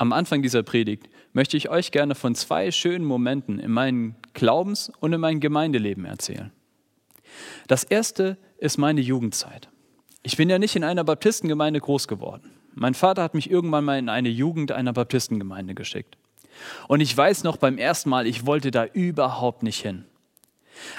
Am 0.00 0.12
Anfang 0.12 0.42
dieser 0.42 0.62
Predigt 0.62 1.08
möchte 1.32 1.56
ich 1.56 1.70
euch 1.70 1.90
gerne 1.90 2.14
von 2.14 2.36
zwei 2.36 2.70
schönen 2.70 3.04
Momenten 3.04 3.58
in 3.58 3.72
meinem 3.72 4.14
Glaubens- 4.32 4.92
und 5.00 5.12
in 5.12 5.20
meinem 5.20 5.40
Gemeindeleben 5.40 6.04
erzählen. 6.04 6.52
Das 7.66 7.82
erste 7.82 8.38
ist 8.58 8.78
meine 8.78 9.00
Jugendzeit. 9.00 9.68
Ich 10.22 10.36
bin 10.36 10.48
ja 10.48 10.60
nicht 10.60 10.76
in 10.76 10.84
einer 10.84 11.02
Baptistengemeinde 11.02 11.80
groß 11.80 12.06
geworden. 12.06 12.52
Mein 12.74 12.94
Vater 12.94 13.24
hat 13.24 13.34
mich 13.34 13.50
irgendwann 13.50 13.84
mal 13.84 13.98
in 13.98 14.08
eine 14.08 14.28
Jugend 14.28 14.70
einer 14.70 14.92
Baptistengemeinde 14.92 15.74
geschickt. 15.74 16.16
Und 16.86 17.00
ich 17.00 17.16
weiß 17.16 17.42
noch 17.42 17.56
beim 17.56 17.76
ersten 17.76 18.10
Mal, 18.10 18.28
ich 18.28 18.46
wollte 18.46 18.70
da 18.70 18.84
überhaupt 18.84 19.64
nicht 19.64 19.80
hin. 19.80 20.04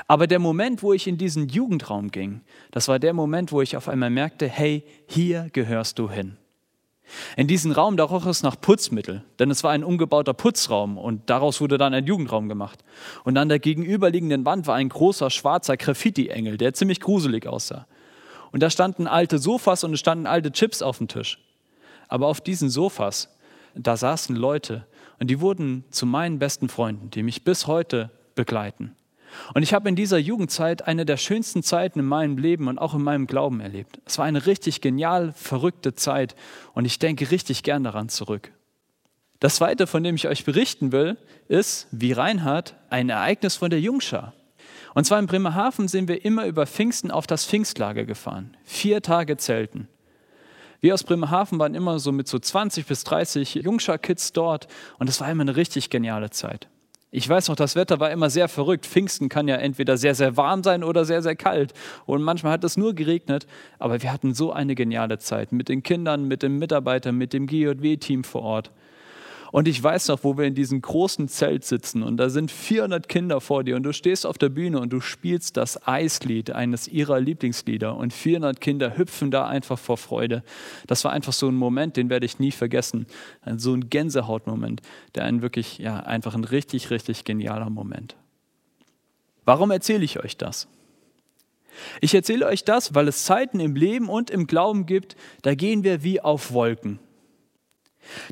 Aber 0.07 0.27
der 0.27 0.39
Moment, 0.39 0.84
wo 0.84 0.91
ich 0.91 1.07
in 1.07 1.18
diesen 1.18 1.47
Jugendraum 1.47 2.11
ging, 2.11 2.41
das 2.71 2.89
war 2.89 3.00
der 3.00 3.13
Moment, 3.13 3.54
wo 3.54 3.61
ich 3.61 3.77
auf 3.77 3.88
einmal 3.88 4.09
merkte, 4.09 4.50
hey, 4.50 4.84
hier 5.07 5.47
gehörst 5.54 6.00
du 6.00 6.09
hin. 6.09 6.38
In 7.38 7.48
diesem 7.48 7.71
Raum, 7.71 7.98
da 7.98 8.04
roch 8.04 8.25
es 8.25 8.44
nach 8.44 8.60
Putzmittel, 8.60 9.23
denn 9.39 9.52
es 9.52 9.64
war 9.64 9.71
ein 9.71 9.84
umgebauter 9.84 10.34
Putzraum 10.34 10.97
und 10.97 11.29
daraus 11.29 11.61
wurde 11.61 11.78
dann 11.78 11.93
ein 11.93 12.06
Jugendraum 12.06 12.50
gemacht. 12.50 12.83
Und 13.24 13.38
an 13.38 13.50
der 13.50 13.60
gegenüberliegenden 13.60 14.46
Wand 14.46 14.68
war 14.68 14.75
ein 14.75 14.89
großer 14.89 15.30
schwarzer 15.30 15.78
Graffiti-Engel, 15.78 16.57
der 16.57 16.74
ziemlich 16.74 17.00
gruselig 17.00 17.47
aussah. 17.47 17.88
Und 18.52 18.64
da 18.64 18.69
standen 18.69 19.07
alte 19.07 19.38
Sofas 19.38 19.83
und 19.83 19.93
es 19.93 20.00
standen 20.00 20.25
alte 20.25 20.52
Chips 20.52 20.82
auf 20.82 20.97
dem 20.97 21.07
Tisch. 21.07 21.39
Aber 22.07 22.28
auf 22.28 22.42
diesen 22.42 22.69
Sofas, 22.69 23.36
da 23.75 23.96
saßen 23.96 24.36
Leute 24.36 24.86
und 25.19 25.30
die 25.30 25.41
wurden 25.41 25.83
zu 25.91 26.05
meinen 26.05 26.39
besten 26.39 26.69
Freunden, 26.69 27.11
die 27.11 27.24
mich 27.24 27.44
bis 27.44 27.68
heute 27.68 28.10
begleiten. 28.36 28.96
Und 29.54 29.64
ich 29.64 29.74
habe 29.74 29.89
in 29.89 29.96
dieser 29.96 30.18
Jugendzeit 30.18 30.88
eine 30.88 31.06
der 31.06 31.18
schönsten 31.18 31.64
Zeiten 31.64 32.00
in 32.00 32.06
meinem 32.06 32.38
Leben 32.38 32.67
und 32.67 32.80
auch 32.80 32.94
in 32.94 33.03
meinem 33.03 33.28
Glauben 33.28 33.59
erlebt. 33.59 34.00
Es 34.05 34.17
war 34.17 34.25
eine 34.25 34.45
richtig 34.45 34.81
genial 34.81 35.33
verrückte 35.33 35.94
Zeit 35.95 36.36
und 36.73 36.86
ich 36.86 37.00
denke 37.00 37.31
richtig 37.31 37.64
gern 37.64 37.83
daran 37.83 38.09
zurück. 38.09 38.52
Das 39.39 39.55
zweite, 39.55 39.88
von 39.88 40.03
dem 40.03 40.16
ich 40.16 40.28
euch 40.28 40.44
berichten 40.44 40.92
will, 40.92 41.17
ist, 41.47 41.88
wie 41.92 42.11
Reinhard, 42.11 42.75
ein 42.89 43.09
Ereignis 43.09 43.55
von 43.55 43.69
der 43.69 43.80
Jungschar. 43.80 44.33
Und 44.95 45.05
zwar 45.05 45.19
in 45.19 45.27
Bremerhaven 45.27 45.88
sind 45.88 46.07
wir 46.07 46.25
immer 46.25 46.45
über 46.45 46.67
Pfingsten 46.67 47.11
auf 47.11 47.27
das 47.27 47.45
Pfingstlager 47.45 48.05
gefahren. 48.05 48.57
Vier 48.66 49.02
Tage 49.02 49.38
Zelten. 49.38 49.88
Wir 50.81 50.94
aus 50.94 51.03
Bremerhaven 51.03 51.59
waren 51.59 51.75
immer 51.75 52.00
so 52.00 52.11
mit 52.11 52.27
so 52.27 52.39
20 52.39 52.85
bis 52.85 53.03
30 53.03 53.55
Jungschar-Kids 53.55 54.33
dort 54.33 54.67
und 54.97 55.09
es 55.09 55.19
war 55.19 55.30
immer 55.30 55.41
eine 55.41 55.55
richtig 55.55 55.89
geniale 55.89 56.30
Zeit. 56.30 56.69
Ich 57.11 57.27
weiß 57.27 57.47
noch, 57.47 57.55
das 57.55 57.75
Wetter 57.75 57.99
war 57.99 58.11
immer 58.11 58.29
sehr 58.29 58.47
verrückt. 58.47 58.85
Pfingsten 58.85 59.29
kann 59.29 59.47
ja 59.47 59.55
entweder 59.55 59.97
sehr, 59.97 60.13
sehr 60.13 60.38
warm 60.38 60.61
sein 60.61 60.83
oder 60.83 61.05
sehr, 61.05 61.23
sehr 61.23 61.35
kalt. 61.35 61.73
Und 62.05 62.21
manchmal 62.21 62.51
hat 62.51 62.63
es 62.63 62.77
nur 62.77 62.93
geregnet. 62.93 63.47
Aber 63.79 64.03
wir 64.03 64.13
hatten 64.13 64.35
so 64.35 64.53
eine 64.53 64.75
geniale 64.75 65.17
Zeit 65.17 65.51
mit 65.51 65.69
den 65.69 65.81
Kindern, 65.81 66.27
mit 66.27 66.43
den 66.43 66.59
Mitarbeitern, 66.59 67.16
mit 67.16 67.33
dem 67.33 67.47
GJW-Team 67.47 68.23
vor 68.23 68.43
Ort. 68.43 68.71
Und 69.52 69.67
ich 69.67 69.81
weiß 69.81 70.09
noch, 70.09 70.23
wo 70.23 70.38
wir 70.38 70.45
in 70.45 70.53
diesem 70.53 70.81
großen 70.81 71.28
Zelt 71.28 71.66
sitzen 71.66 72.03
und 72.03 72.17
da 72.17 72.30
sind 72.30 72.52
400 72.52 73.09
Kinder 73.09 73.42
vor 73.42 73.64
dir 73.64 73.75
und 73.75 73.83
du 73.83 73.94
stehst 73.94 74.25
auf 74.25 74.38
der 74.38 74.50
Bühne 74.50 74.80
und 74.80 74.94
du 74.94 75.02
spielst 75.02 75.58
das 75.58 75.88
Eislied, 75.88 76.52
eines 76.52 76.88
ihrer 76.88 77.19
Lieblingslieder 77.19 77.95
und 77.95 78.14
400 78.14 78.61
Kinder 78.61 78.97
hüpfen 78.97 79.31
da 79.31 79.47
einfach 79.47 79.80
vor 79.80 79.97
Freude. 79.97 80.44
Das 80.86 81.03
war 81.03 81.11
einfach 81.11 81.33
so 81.33 81.47
ein 81.47 81.56
Moment, 81.56 81.97
den 81.97 82.09
werde 82.09 82.25
ich 82.25 82.39
nie 82.39 82.52
vergessen. 82.52 83.08
So 83.58 83.73
ein 83.73 83.89
Gänsehautmoment, 83.89 84.81
der 85.16 85.23
einen 85.23 85.41
wirklich, 85.41 85.80
ja, 85.80 85.97
einfach 85.97 86.36
ein 86.36 86.44
richtig, 86.44 86.91
richtig 86.91 87.23
genialer 87.23 87.69
Moment. 87.69 88.16
Warum 89.45 89.72
erzähle 89.72 90.03
ich 90.03 90.19
euch 90.23 90.38
das? 90.38 90.67
Ich 92.02 92.13
erzähle 92.13 92.45
euch 92.45 92.63
das, 92.66 92.94
weil 92.94 93.08
es 93.08 93.23
Zeiten 93.23 93.59
im 93.59 93.75
Leben 93.75 94.09
und 94.09 94.30
im 94.30 94.47
Glauben 94.47 94.86
gibt, 94.86 95.16
da 95.41 95.56
gehen 95.56 95.84
wir 95.84 96.03
wie 96.03 96.22
auf 96.22 96.52
Wolken. 96.52 97.00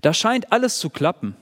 Da 0.01 0.13
scheint 0.13 0.51
alles 0.51 0.79
zu 0.79 0.89
klappen. 0.89 1.35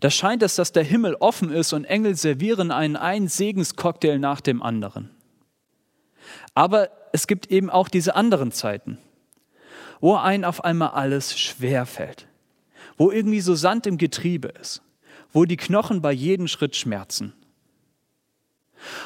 Da 0.00 0.10
scheint 0.10 0.42
es, 0.42 0.54
dass 0.56 0.72
der 0.72 0.84
Himmel 0.84 1.16
offen 1.16 1.50
ist 1.50 1.72
und 1.72 1.84
Engel 1.84 2.14
servieren 2.14 2.70
einen 2.70 2.96
einen 2.96 3.28
Segenscocktail 3.28 4.18
nach 4.18 4.40
dem 4.40 4.62
anderen. 4.62 5.10
Aber 6.54 6.90
es 7.12 7.26
gibt 7.26 7.50
eben 7.50 7.70
auch 7.70 7.88
diese 7.88 8.14
anderen 8.14 8.52
Zeiten, 8.52 8.98
wo 10.00 10.16
einen 10.16 10.44
auf 10.44 10.64
einmal 10.64 10.90
alles 10.90 11.38
schwer 11.38 11.86
fällt, 11.86 12.26
wo 12.96 13.10
irgendwie 13.10 13.40
so 13.40 13.54
Sand 13.54 13.86
im 13.86 13.98
Getriebe 13.98 14.48
ist, 14.48 14.82
wo 15.32 15.44
die 15.44 15.56
Knochen 15.56 16.02
bei 16.02 16.12
jedem 16.12 16.48
Schritt 16.48 16.76
schmerzen. 16.76 17.34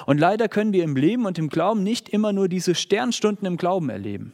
Und 0.06 0.18
leider 0.18 0.48
können 0.48 0.72
wir 0.72 0.84
im 0.84 0.96
Leben 0.96 1.26
und 1.26 1.38
im 1.38 1.48
Glauben 1.48 1.82
nicht 1.82 2.08
immer 2.08 2.32
nur 2.32 2.48
diese 2.48 2.74
Sternstunden 2.74 3.46
im 3.46 3.56
Glauben 3.56 3.90
erleben. 3.90 4.32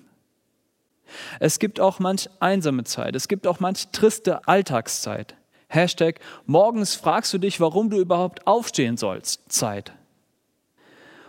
Es 1.39 1.59
gibt 1.59 1.81
auch 1.81 1.99
manch 1.99 2.29
einsame 2.41 2.85
Zeit. 2.85 3.15
Es 3.15 3.29
gibt 3.29 3.47
auch 3.47 3.61
manch 3.61 3.89
triste 3.89 4.47
Alltagszeit. 4.49 5.37
Hashtag, 5.69 6.21
morgens 6.47 6.95
fragst 6.97 7.33
du 7.33 7.39
dich, 7.39 7.61
warum 7.61 7.91
du 7.91 7.99
überhaupt 7.99 8.47
aufstehen 8.47 8.97
sollst. 8.97 9.53
Zeit. 9.53 9.93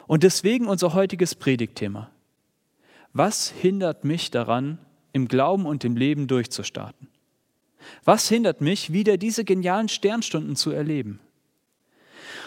Und 0.08 0.24
deswegen 0.24 0.68
unser 0.68 0.94
heutiges 0.94 1.36
Predigtthema. 1.36 2.10
Was 3.14 3.50
hindert 3.50 4.04
mich 4.04 4.32
daran, 4.32 4.80
im 5.14 5.28
Glauben 5.28 5.66
und 5.66 5.84
im 5.84 5.96
Leben 5.96 6.28
durchzustarten? 6.28 7.08
Was 8.04 8.30
hindert 8.30 8.62
mich, 8.62 8.94
wieder 8.94 9.18
diese 9.18 9.44
genialen 9.44 9.90
Sternstunden 9.90 10.56
zu 10.56 10.72
erleben? 10.72 11.20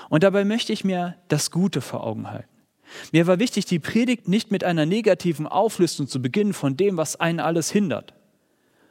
Und 0.08 0.22
dabei 0.22 0.44
möchte 0.44 0.72
ich 0.72 0.84
mir 0.84 1.16
das 1.28 1.50
Gute 1.50 1.80
vor 1.80 2.04
Augen 2.04 2.30
halten. 2.30 2.53
Mir 3.12 3.26
war 3.26 3.38
wichtig, 3.38 3.64
die 3.66 3.78
Predigt 3.78 4.28
nicht 4.28 4.50
mit 4.50 4.64
einer 4.64 4.86
negativen 4.86 5.46
Auflistung 5.46 6.06
zu 6.08 6.20
beginnen 6.20 6.52
von 6.52 6.76
dem, 6.76 6.96
was 6.96 7.16
einen 7.16 7.40
alles 7.40 7.70
hindert, 7.70 8.14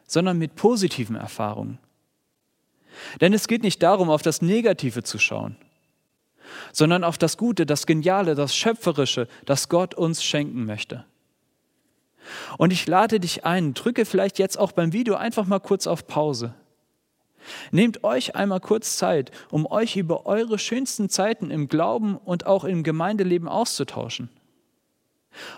sondern 0.08 0.38
mit 0.38 0.56
positiven 0.56 1.16
Erfahrungen. 1.16 1.80
Denn 3.22 3.34
es 3.34 3.48
geht 3.48 3.64
nicht 3.64 3.82
darum, 3.82 4.10
auf 4.10 4.22
das 4.22 4.42
Negative 4.42 5.04
zu 5.04 5.18
schauen, 5.18 5.56
sondern 6.72 7.04
auf 7.04 7.18
das 7.18 7.38
Gute, 7.38 7.66
das 7.66 7.86
Geniale, 7.86 8.36
das 8.36 8.56
Schöpferische, 8.56 9.28
das 9.46 9.70
Gott 9.70 9.96
uns 9.96 10.24
schenken 10.24 10.66
möchte. 10.66 11.06
Und 12.58 12.72
ich 12.72 12.88
lade 12.88 13.20
dich 13.20 13.46
ein, 13.46 13.74
drücke 13.74 14.06
vielleicht 14.06 14.40
jetzt 14.40 14.58
auch 14.58 14.72
beim 14.72 14.94
Video 14.94 15.16
einfach 15.16 15.46
mal 15.46 15.60
kurz 15.60 15.88
auf 15.88 16.08
Pause 16.08 16.54
Nehmt 17.72 18.04
euch 18.04 18.36
einmal 18.36 18.60
kurz 18.60 18.98
Zeit, 18.98 19.32
um 19.50 19.66
euch 19.66 19.96
über 19.96 20.26
eure 20.26 20.60
schönsten 20.60 21.10
Zeiten 21.10 21.52
im 21.52 21.68
Glauben 21.68 22.18
und 22.18 22.46
auch 22.46 22.64
im 22.64 22.84
Gemeindeleben 22.84 23.48
auszutauschen. 23.48 24.30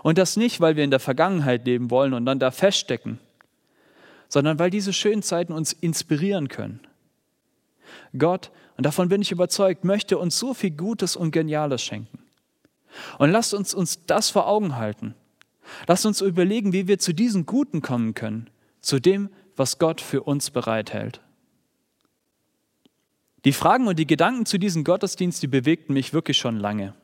Und 0.03 0.17
das 0.17 0.37
nicht, 0.37 0.61
weil 0.61 0.75
wir 0.75 0.83
in 0.83 0.91
der 0.91 0.99
Vergangenheit 0.99 1.65
leben 1.65 1.91
wollen 1.91 2.13
und 2.13 2.25
dann 2.25 2.39
da 2.39 2.51
feststecken, 2.51 3.19
sondern 4.29 4.57
weil 4.57 4.69
diese 4.69 4.93
schönen 4.93 5.21
Zeiten 5.21 5.53
uns 5.53 5.73
inspirieren 5.73 6.47
können. 6.47 6.79
Gott, 8.17 8.51
und 8.77 8.85
davon 8.85 9.09
bin 9.09 9.21
ich 9.21 9.31
überzeugt, 9.31 9.83
möchte 9.83 10.17
uns 10.17 10.39
so 10.39 10.53
viel 10.53 10.71
Gutes 10.71 11.15
und 11.15 11.31
Geniales 11.31 11.81
schenken. 11.81 12.19
Und 13.17 13.31
lasst 13.31 13.53
uns 13.53 13.73
uns 13.73 14.05
das 14.05 14.29
vor 14.29 14.47
Augen 14.47 14.77
halten. 14.77 15.15
Lasst 15.87 16.05
uns 16.05 16.21
überlegen, 16.21 16.73
wie 16.73 16.87
wir 16.87 16.99
zu 16.99 17.13
diesem 17.13 17.45
Guten 17.45 17.81
kommen 17.81 18.13
können, 18.13 18.49
zu 18.81 18.99
dem, 18.99 19.29
was 19.55 19.79
Gott 19.79 20.01
für 20.01 20.23
uns 20.23 20.51
bereithält. 20.51 21.21
Die 23.45 23.53
Fragen 23.53 23.87
und 23.87 23.99
die 23.99 24.07
Gedanken 24.07 24.45
zu 24.45 24.57
diesem 24.57 24.83
Gottesdienst, 24.83 25.41
die 25.43 25.47
bewegten 25.47 25.93
mich 25.93 26.13
wirklich 26.13 26.37
schon 26.37 26.57
lange. 26.57 26.95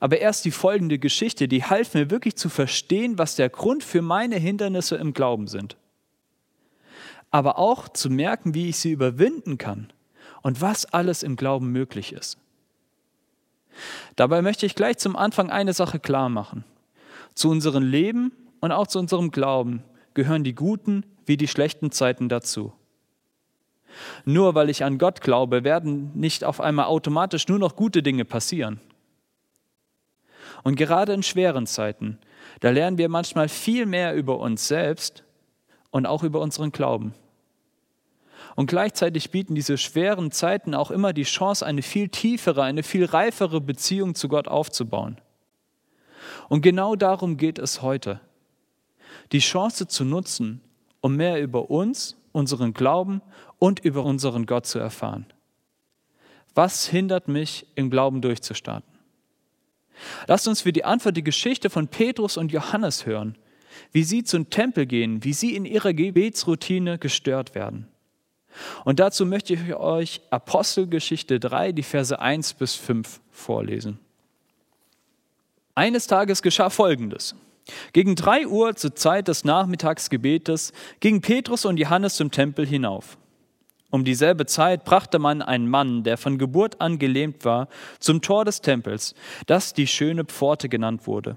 Aber 0.00 0.18
erst 0.18 0.44
die 0.46 0.50
folgende 0.50 0.98
Geschichte, 0.98 1.48
die 1.48 1.64
half 1.64 1.94
mir 1.94 2.10
wirklich 2.10 2.36
zu 2.36 2.48
verstehen, 2.48 3.18
was 3.18 3.36
der 3.36 3.50
Grund 3.50 3.84
für 3.84 4.02
meine 4.02 4.36
Hindernisse 4.36 4.96
im 4.96 5.12
Glauben 5.12 5.46
sind. 5.46 5.76
Aber 7.30 7.58
auch 7.58 7.88
zu 7.88 8.10
merken, 8.10 8.54
wie 8.54 8.70
ich 8.70 8.78
sie 8.78 8.90
überwinden 8.90 9.58
kann 9.58 9.92
und 10.42 10.60
was 10.60 10.86
alles 10.86 11.22
im 11.22 11.36
Glauben 11.36 11.70
möglich 11.70 12.12
ist. 12.12 12.38
Dabei 14.16 14.42
möchte 14.42 14.66
ich 14.66 14.74
gleich 14.74 14.98
zum 14.98 15.14
Anfang 15.14 15.50
eine 15.50 15.72
Sache 15.74 16.00
klar 16.00 16.28
machen. 16.28 16.64
Zu 17.34 17.50
unserem 17.50 17.84
Leben 17.84 18.32
und 18.60 18.72
auch 18.72 18.86
zu 18.86 18.98
unserem 18.98 19.30
Glauben 19.30 19.84
gehören 20.14 20.42
die 20.42 20.54
guten 20.54 21.04
wie 21.26 21.36
die 21.36 21.48
schlechten 21.48 21.92
Zeiten 21.92 22.28
dazu. 22.28 22.72
Nur 24.24 24.54
weil 24.54 24.70
ich 24.70 24.84
an 24.84 24.98
Gott 24.98 25.20
glaube, 25.20 25.64
werden 25.64 26.12
nicht 26.14 26.44
auf 26.44 26.60
einmal 26.60 26.86
automatisch 26.86 27.48
nur 27.48 27.58
noch 27.58 27.76
gute 27.76 28.02
Dinge 28.02 28.24
passieren. 28.24 28.80
Und 30.62 30.76
gerade 30.76 31.12
in 31.12 31.22
schweren 31.22 31.66
Zeiten, 31.66 32.18
da 32.60 32.70
lernen 32.70 32.98
wir 32.98 33.08
manchmal 33.08 33.48
viel 33.48 33.86
mehr 33.86 34.14
über 34.14 34.38
uns 34.38 34.68
selbst 34.68 35.24
und 35.90 36.06
auch 36.06 36.22
über 36.22 36.40
unseren 36.40 36.72
Glauben. 36.72 37.14
Und 38.56 38.66
gleichzeitig 38.66 39.30
bieten 39.30 39.54
diese 39.54 39.78
schweren 39.78 40.30
Zeiten 40.30 40.74
auch 40.74 40.90
immer 40.90 41.12
die 41.12 41.22
Chance, 41.22 41.64
eine 41.64 41.82
viel 41.82 42.08
tiefere, 42.08 42.62
eine 42.62 42.82
viel 42.82 43.04
reifere 43.04 43.60
Beziehung 43.60 44.14
zu 44.14 44.28
Gott 44.28 44.48
aufzubauen. 44.48 45.18
Und 46.48 46.62
genau 46.62 46.96
darum 46.96 47.36
geht 47.36 47.58
es 47.58 47.80
heute. 47.82 48.20
Die 49.32 49.38
Chance 49.38 49.86
zu 49.86 50.04
nutzen, 50.04 50.60
um 51.00 51.16
mehr 51.16 51.40
über 51.40 51.70
uns, 51.70 52.16
unseren 52.32 52.74
Glauben 52.74 53.22
und 53.60 53.78
über 53.78 54.04
unseren 54.04 54.46
Gott 54.46 54.66
zu 54.66 54.80
erfahren. 54.80 55.26
Was 56.54 56.88
hindert 56.88 57.28
mich, 57.28 57.66
im 57.76 57.90
Glauben 57.90 58.20
durchzustarten? 58.20 58.90
Lasst 60.26 60.48
uns 60.48 60.62
für 60.62 60.72
die 60.72 60.84
Antwort 60.84 61.16
die 61.16 61.22
Geschichte 61.22 61.70
von 61.70 61.86
Petrus 61.86 62.36
und 62.36 62.50
Johannes 62.50 63.06
hören, 63.06 63.36
wie 63.92 64.02
sie 64.02 64.24
zum 64.24 64.50
Tempel 64.50 64.86
gehen, 64.86 65.22
wie 65.22 65.34
sie 65.34 65.54
in 65.54 65.64
ihrer 65.64 65.92
Gebetsroutine 65.92 66.98
gestört 66.98 67.54
werden. 67.54 67.86
Und 68.84 68.98
dazu 68.98 69.26
möchte 69.26 69.54
ich 69.54 69.74
euch 69.74 70.22
Apostelgeschichte 70.30 71.38
3, 71.38 71.72
die 71.72 71.84
Verse 71.84 72.18
1 72.18 72.54
bis 72.54 72.74
5 72.74 73.20
vorlesen. 73.30 74.00
Eines 75.74 76.06
Tages 76.08 76.42
geschah 76.42 76.70
Folgendes. 76.70 77.36
Gegen 77.92 78.16
drei 78.16 78.48
Uhr 78.48 78.74
zur 78.74 78.96
Zeit 78.96 79.28
des 79.28 79.44
Nachmittagsgebetes 79.44 80.72
gingen 80.98 81.20
Petrus 81.20 81.64
und 81.64 81.76
Johannes 81.76 82.16
zum 82.16 82.32
Tempel 82.32 82.66
hinauf. 82.66 83.16
Um 83.90 84.04
dieselbe 84.04 84.46
Zeit 84.46 84.84
brachte 84.84 85.18
man 85.18 85.42
einen 85.42 85.68
Mann, 85.68 86.04
der 86.04 86.16
von 86.16 86.38
Geburt 86.38 86.80
an 86.80 86.98
gelähmt 86.98 87.44
war, 87.44 87.68
zum 87.98 88.22
Tor 88.22 88.44
des 88.44 88.60
Tempels, 88.60 89.14
das 89.46 89.74
die 89.74 89.88
schöne 89.88 90.24
Pforte 90.24 90.68
genannt 90.68 91.06
wurde. 91.06 91.36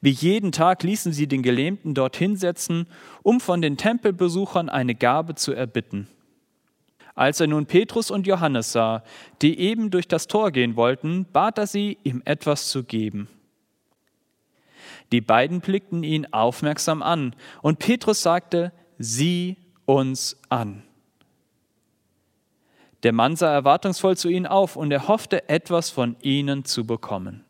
Wie 0.00 0.10
jeden 0.10 0.52
Tag 0.52 0.82
ließen 0.82 1.12
sie 1.12 1.26
den 1.26 1.42
Gelähmten 1.42 1.94
dort 1.94 2.16
hinsetzen, 2.16 2.86
um 3.22 3.40
von 3.40 3.62
den 3.62 3.76
Tempelbesuchern 3.76 4.68
eine 4.68 4.94
Gabe 4.94 5.34
zu 5.34 5.52
erbitten. 5.52 6.08
Als 7.14 7.40
er 7.40 7.46
nun 7.46 7.66
Petrus 7.66 8.10
und 8.10 8.26
Johannes 8.26 8.72
sah, 8.72 9.02
die 9.42 9.58
eben 9.58 9.90
durch 9.90 10.08
das 10.08 10.26
Tor 10.26 10.50
gehen 10.50 10.76
wollten, 10.76 11.26
bat 11.32 11.58
er 11.58 11.66
sie, 11.66 11.98
ihm 12.04 12.22
etwas 12.24 12.68
zu 12.68 12.84
geben. 12.84 13.28
Die 15.12 15.20
beiden 15.20 15.60
blickten 15.60 16.02
ihn 16.04 16.26
aufmerksam 16.32 17.02
an, 17.02 17.36
und 17.60 17.78
Petrus 17.78 18.22
sagte, 18.22 18.72
sieh 18.98 19.56
uns 19.84 20.40
an. 20.48 20.82
Der 23.02 23.12
Mann 23.12 23.36
sah 23.36 23.52
erwartungsvoll 23.52 24.16
zu 24.16 24.28
ihnen 24.28 24.46
auf, 24.46 24.76
und 24.76 24.90
er 24.92 25.08
hoffte, 25.08 25.48
etwas 25.48 25.90
von 25.90 26.16
ihnen 26.22 26.64
zu 26.64 26.86
bekommen. 26.86 27.44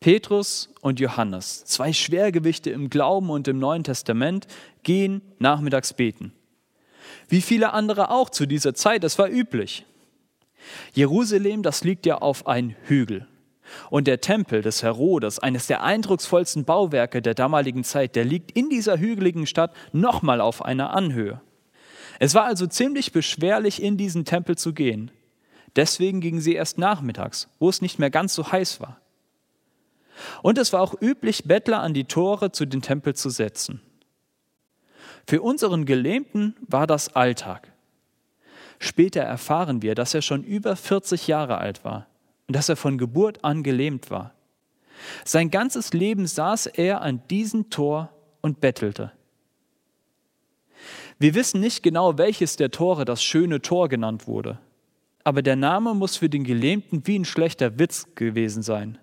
Petrus 0.00 0.68
und 0.80 0.98
Johannes, 0.98 1.64
zwei 1.64 1.92
Schwergewichte 1.92 2.70
im 2.70 2.90
Glauben 2.90 3.30
und 3.30 3.46
im 3.46 3.60
Neuen 3.60 3.84
Testament, 3.84 4.48
gehen 4.82 5.22
nachmittags 5.38 5.92
beten. 5.92 6.32
Wie 7.28 7.40
viele 7.40 7.72
andere 7.72 8.10
auch 8.10 8.28
zu 8.28 8.46
dieser 8.46 8.74
Zeit, 8.74 9.04
das 9.04 9.16
war 9.18 9.28
üblich. 9.28 9.86
Jerusalem, 10.92 11.62
das 11.62 11.84
liegt 11.84 12.04
ja 12.04 12.18
auf 12.18 12.48
einem 12.48 12.74
Hügel. 12.82 13.28
Und 13.90 14.08
der 14.08 14.20
Tempel 14.20 14.60
des 14.60 14.82
Herodes, 14.82 15.38
eines 15.38 15.68
der 15.68 15.82
eindrucksvollsten 15.84 16.64
Bauwerke 16.64 17.22
der 17.22 17.34
damaligen 17.34 17.84
Zeit, 17.84 18.16
der 18.16 18.24
liegt 18.24 18.50
in 18.50 18.68
dieser 18.70 18.98
hügeligen 18.98 19.46
Stadt 19.46 19.72
nochmal 19.92 20.40
auf 20.40 20.64
einer 20.64 20.94
Anhöhe. 20.94 21.40
Es 22.22 22.36
war 22.36 22.44
also 22.44 22.68
ziemlich 22.68 23.10
beschwerlich, 23.10 23.82
in 23.82 23.96
diesen 23.96 24.24
Tempel 24.24 24.56
zu 24.56 24.72
gehen. 24.72 25.10
Deswegen 25.74 26.20
gingen 26.20 26.40
sie 26.40 26.54
erst 26.54 26.78
nachmittags, 26.78 27.48
wo 27.58 27.68
es 27.68 27.82
nicht 27.82 27.98
mehr 27.98 28.10
ganz 28.10 28.32
so 28.32 28.52
heiß 28.52 28.80
war. 28.80 29.00
Und 30.40 30.56
es 30.56 30.72
war 30.72 30.82
auch 30.82 30.94
üblich, 31.02 31.42
Bettler 31.46 31.80
an 31.80 31.94
die 31.94 32.04
Tore 32.04 32.52
zu 32.52 32.64
den 32.64 32.80
Tempel 32.80 33.16
zu 33.16 33.28
setzen. 33.28 33.80
Für 35.26 35.42
unseren 35.42 35.84
Gelähmten 35.84 36.54
war 36.68 36.86
das 36.86 37.16
Alltag. 37.16 37.72
Später 38.78 39.22
erfahren 39.22 39.82
wir, 39.82 39.96
dass 39.96 40.14
er 40.14 40.22
schon 40.22 40.44
über 40.44 40.76
40 40.76 41.26
Jahre 41.26 41.58
alt 41.58 41.84
war 41.84 42.06
und 42.46 42.54
dass 42.54 42.68
er 42.68 42.76
von 42.76 42.98
Geburt 42.98 43.42
an 43.42 43.64
gelähmt 43.64 44.12
war. 44.12 44.32
Sein 45.24 45.50
ganzes 45.50 45.92
Leben 45.92 46.28
saß 46.28 46.66
er 46.66 47.00
an 47.00 47.20
diesem 47.30 47.68
Tor 47.68 48.10
und 48.42 48.60
bettelte. 48.60 49.10
Wir 51.22 51.36
wissen 51.36 51.60
nicht 51.60 51.84
genau, 51.84 52.18
welches 52.18 52.56
der 52.56 52.72
Tore 52.72 53.04
das 53.04 53.22
schöne 53.22 53.62
Tor 53.62 53.88
genannt 53.88 54.26
wurde, 54.26 54.58
aber 55.22 55.40
der 55.40 55.54
Name 55.54 55.94
muss 55.94 56.16
für 56.16 56.28
den 56.28 56.42
Gelähmten 56.42 57.06
wie 57.06 57.16
ein 57.16 57.24
schlechter 57.24 57.78
Witz 57.78 58.08
gewesen 58.16 58.64
sein. 58.64 58.98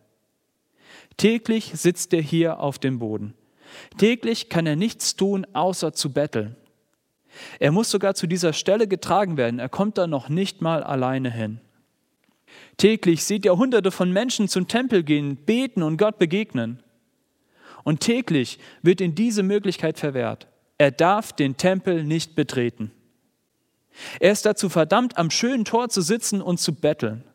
Täglich 1.16 1.71
sitzt 1.75 2.13
er 2.13 2.21
hier 2.21 2.60
auf 2.60 2.77
dem 2.77 3.00
Boden. 3.00 3.36
Täglich 3.98 4.50
kann 4.50 4.68
er 4.68 4.75
nichts 4.75 5.16
tun, 5.16 5.48
außer 5.54 5.94
zu 5.94 6.12
betteln. 6.12 6.57
Er 7.57 7.71
muss 7.71 7.89
sogar 7.89 8.16
zu 8.16 8.27
dieser 8.27 8.51
Stelle 8.51 8.89
getragen 8.89 9.38
werden. 9.38 9.60
Er 9.60 9.69
kommt 9.69 9.98
da 9.98 10.06
noch 10.06 10.27
nicht 10.27 10.62
mal 10.62 10.83
alleine 10.83 11.31
hin. 11.31 11.62
Täglich 12.75 13.24
sieht 13.24 13.45
er 13.45 13.57
Hunderte 13.57 13.92
von 13.92 14.12
Menschen 14.12 14.50
zum 14.50 14.68
Tempel 14.68 15.04
gehen, 15.04 15.38
beten 15.38 15.83
und 15.83 15.95
Gott 15.95 16.19
begegnen. 16.19 16.83
Und 17.86 18.01
täglich 18.01 18.60
wird 18.81 19.00
ihm 19.00 19.16
diese 19.16 19.42
Möglichkeit 19.42 19.98
verwehrt. 19.98 20.50
Er 20.79 20.91
darf 20.91 21.33
den 21.33 21.57
Tempel 21.57 22.05
nicht 22.05 22.35
betreten. 22.35 22.91
Er 24.19 24.31
ist 24.31 24.45
dazu 24.45 24.69
verdammt, 24.69 25.17
am 25.17 25.29
schönen 25.29 25.65
Tor 25.65 25.89
zu 25.89 26.01
sitzen 26.01 26.41
und 26.41 26.59
zu 26.59 26.73
betteln. 26.73 27.25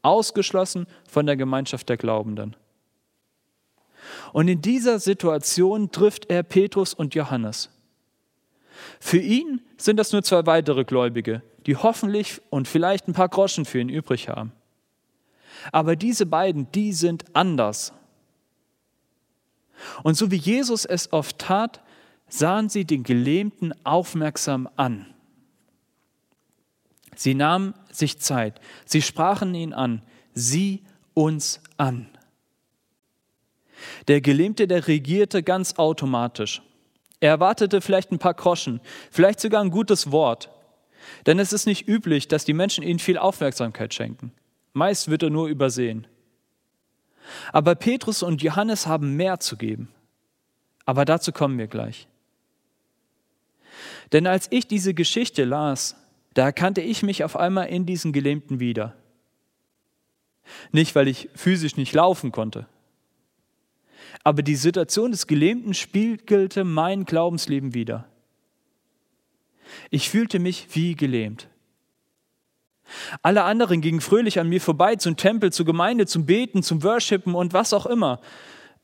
Ausgeschlossen 0.00 0.86
von 1.08 1.26
der 1.26 1.36
Gemeinschaft 1.36 1.88
der 1.90 1.98
Glaubenden. 1.98 2.56
Und 4.32 4.48
in 4.48 4.62
dieser 4.62 4.98
Situation 5.00 5.90
trifft 5.90 6.30
er 6.30 6.42
Petrus 6.42 6.94
und 6.94 7.14
Johannes. 7.14 7.70
Für 9.00 9.18
ihn 9.18 9.60
sind 9.76 9.98
das 9.98 10.12
nur 10.12 10.22
zwei 10.22 10.46
weitere 10.46 10.84
Gläubige, 10.84 11.42
die 11.66 11.76
hoffentlich 11.76 12.40
und 12.48 12.68
vielleicht 12.68 13.06
ein 13.06 13.12
paar 13.12 13.28
Groschen 13.28 13.66
für 13.66 13.80
ihn 13.80 13.90
übrig 13.90 14.30
haben. 14.30 14.52
Aber 15.72 15.94
diese 15.94 16.24
beiden, 16.24 16.72
die 16.72 16.94
sind 16.94 17.24
anders. 17.34 17.92
Und 20.02 20.16
so 20.16 20.30
wie 20.30 20.36
Jesus 20.36 20.86
es 20.86 21.12
oft 21.12 21.38
tat, 21.38 21.82
sahen 22.28 22.68
sie 22.68 22.84
den 22.84 23.02
Gelähmten 23.02 23.74
aufmerksam 23.84 24.68
an. 24.76 25.06
Sie 27.14 27.34
nahmen 27.34 27.74
sich 27.90 28.18
Zeit, 28.18 28.60
sie 28.84 29.00
sprachen 29.00 29.54
ihn 29.54 29.72
an, 29.72 30.02
sieh 30.34 30.82
uns 31.14 31.60
an. 31.78 32.08
Der 34.08 34.20
Gelähmte, 34.20 34.66
der 34.66 34.86
regierte 34.86 35.42
ganz 35.42 35.74
automatisch. 35.74 36.62
Er 37.20 37.30
erwartete 37.30 37.80
vielleicht 37.80 38.12
ein 38.12 38.18
paar 38.18 38.34
Groschen, 38.34 38.80
vielleicht 39.10 39.40
sogar 39.40 39.62
ein 39.62 39.70
gutes 39.70 40.12
Wort. 40.12 40.50
Denn 41.24 41.38
es 41.38 41.52
ist 41.52 41.66
nicht 41.66 41.88
üblich, 41.88 42.28
dass 42.28 42.44
die 42.44 42.52
Menschen 42.52 42.82
ihnen 42.84 42.98
viel 42.98 43.16
Aufmerksamkeit 43.16 43.94
schenken. 43.94 44.32
Meist 44.72 45.08
wird 45.08 45.22
er 45.22 45.30
nur 45.30 45.48
übersehen. 45.48 46.06
Aber 47.52 47.74
Petrus 47.74 48.22
und 48.22 48.42
Johannes 48.42 48.86
haben 48.86 49.16
mehr 49.16 49.40
zu 49.40 49.56
geben. 49.56 49.88
Aber 50.84 51.04
dazu 51.04 51.32
kommen 51.32 51.58
wir 51.58 51.66
gleich. 51.66 52.06
Denn 54.12 54.26
als 54.26 54.46
ich 54.50 54.66
diese 54.66 54.94
Geschichte 54.94 55.44
las, 55.44 55.96
da 56.34 56.44
erkannte 56.44 56.80
ich 56.80 57.02
mich 57.02 57.24
auf 57.24 57.36
einmal 57.36 57.68
in 57.68 57.86
diesen 57.86 58.12
Gelähmten 58.12 58.60
wieder. 58.60 58.94
Nicht, 60.70 60.94
weil 60.94 61.08
ich 61.08 61.28
physisch 61.34 61.76
nicht 61.76 61.92
laufen 61.92 62.30
konnte, 62.30 62.66
aber 64.22 64.42
die 64.42 64.56
Situation 64.56 65.10
des 65.10 65.26
Gelähmten 65.26 65.74
spiegelte 65.74 66.64
mein 66.64 67.04
Glaubensleben 67.04 67.74
wider. 67.74 68.08
Ich 69.90 70.10
fühlte 70.10 70.38
mich 70.38 70.68
wie 70.72 70.94
gelähmt. 70.94 71.48
Alle 73.22 73.42
anderen 73.42 73.80
gingen 73.80 74.00
fröhlich 74.00 74.38
an 74.38 74.48
mir 74.48 74.60
vorbei 74.60 74.96
zum 74.96 75.16
Tempel, 75.16 75.52
zur 75.52 75.66
Gemeinde, 75.66 76.06
zum 76.06 76.26
Beten, 76.26 76.62
zum 76.62 76.82
Worshipen 76.82 77.34
und 77.34 77.52
was 77.52 77.72
auch 77.72 77.86
immer. 77.86 78.20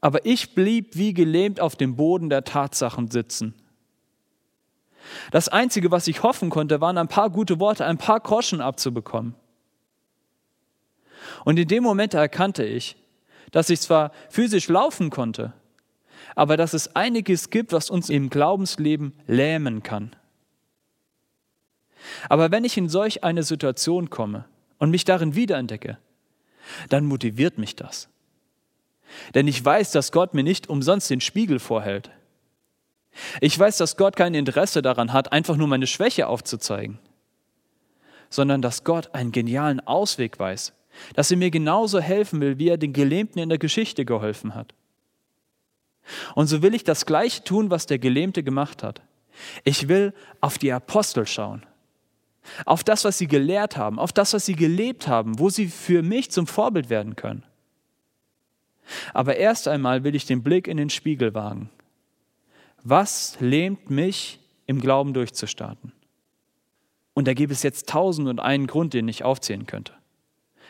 Aber 0.01 0.27
ich 0.27 0.55
blieb 0.55 0.97
wie 0.97 1.15
gelähmt 1.15 1.61
auf 1.61 1.77
dem 1.77 1.95
Boden 1.95 2.29
der 2.29 2.45
Tatsachen 2.45 3.11
sitzen. 3.11 3.55
Das 5.31 5.49
Einzige, 5.49 5.91
was 5.91 6.07
ich 6.07 6.23
hoffen 6.23 6.51
konnte, 6.51 6.81
waren 6.81 6.99
ein 6.99 7.09
paar 7.09 7.31
gute 7.31 7.59
Worte, 7.61 7.85
ein 7.85 7.99
paar 7.99 8.21
Groschen 8.21 8.61
abzubekommen. 8.61 9.35
Und 11.45 11.59
in 11.59 11.69
dem 11.69 11.83
Moment 11.83 12.15
erkannte 12.15 12.65
ich, 12.65 12.97
dass 13.51 13.71
ich 13.71 13.81
zwar 13.81 14.13
physisch 14.29 14.69
laufen 14.69 15.11
konnte, 15.11 15.53
aber 16.35 16.57
dass 16.57 16.73
es 16.73 16.97
einiges 16.97 17.51
gibt, 17.51 17.73
was 17.73 17.91
uns 17.91 18.11
im 18.11 18.31
Glaubensleben 18.31 19.13
lähmen 19.27 19.83
kann. 19.83 20.17
Aber 22.29 22.51
wenn 22.51 22.65
ich 22.65 22.77
in 22.77 22.89
solch 22.89 23.23
eine 23.23 23.43
Situation 23.43 24.11
komme 24.11 24.45
und 24.79 24.91
mich 24.91 25.05
darin 25.05 25.35
wiederentdecke, 25.35 25.99
dann 26.89 27.05
motiviert 27.05 27.59
mich 27.59 27.77
das. 27.77 28.09
Denn 29.35 29.47
ich 29.47 29.63
weiß, 29.65 29.93
dass 29.93 30.13
Gott 30.13 30.35
mir 30.35 30.43
nicht 30.43 30.69
umsonst 30.69 31.11
den 31.11 31.21
Spiegel 31.21 31.59
vorhält. 31.59 32.11
Ich 33.41 33.59
weiß, 33.59 33.77
dass 33.77 33.97
Gott 33.97 34.17
kein 34.17 34.35
Interesse 34.35 34.83
daran 34.83 35.13
hat, 35.13 35.33
einfach 35.33 35.57
nur 35.57 35.69
meine 35.69 35.87
Schwäche 35.87 36.27
aufzuzeigen, 36.27 36.99
sondern 38.31 38.63
dass 38.63 38.85
Gott 38.85 39.15
einen 39.15 39.33
genialen 39.33 39.81
Ausweg 39.81 40.39
weiß, 40.39 40.73
dass 41.15 41.31
er 41.31 41.37
mir 41.37 41.51
genauso 41.51 42.01
helfen 42.01 42.41
will, 42.41 42.59
wie 42.59 42.69
er 42.69 42.79
den 42.79 42.93
Gelähmten 42.93 43.41
in 43.41 43.49
der 43.49 43.59
Geschichte 43.59 44.05
geholfen 44.05 44.55
hat. 44.55 44.75
Und 46.35 46.49
so 46.49 46.63
will 46.63 46.75
ich 46.75 46.85
das 46.85 47.07
Gleiche 47.07 47.45
tun, 47.45 47.71
was 47.71 47.87
der 47.87 47.99
Gelähmte 47.99 48.43
gemacht 48.43 48.83
hat. 48.83 49.03
Ich 49.65 49.89
will 49.89 50.13
auf 50.41 50.59
die 50.59 50.73
Apostel 50.73 51.27
schauen, 51.27 51.65
auf 52.67 52.83
das, 52.83 53.05
was 53.05 53.19
sie 53.19 53.29
gelehrt 53.29 53.77
haben, 53.77 53.99
auf 53.99 54.13
das, 54.13 54.33
was 54.33 54.45
sie 54.47 54.57
gelebt 54.57 55.07
haben, 55.07 55.39
wo 55.39 55.49
sie 55.49 55.69
für 55.69 56.03
mich 56.03 56.31
zum 56.31 56.47
Vorbild 56.47 56.91
werden 56.91 57.17
können. 57.17 57.45
Aber 59.15 59.37
erst 59.37 59.69
einmal 59.69 60.03
will 60.05 60.15
ich 60.15 60.27
den 60.27 60.43
Blick 60.43 60.67
in 60.67 60.77
den 60.77 60.91
Spiegel 60.91 61.35
wagen. 61.35 61.71
Was 62.85 63.37
lähmt 63.41 63.91
mich, 63.91 64.41
im 64.67 64.81
Glauben 64.81 65.13
durchzustarten? 65.13 65.93
Und 67.15 67.29
da 67.29 67.35
gibt 67.35 67.53
es 67.53 67.63
jetzt 67.63 67.89
tausend 67.89 68.29
und 68.29 68.41
einen 68.41 68.67
Grund, 68.67 68.95
den 68.95 69.09
ich 69.09 69.25
aufzählen 69.25 69.67
könnte. 69.67 69.93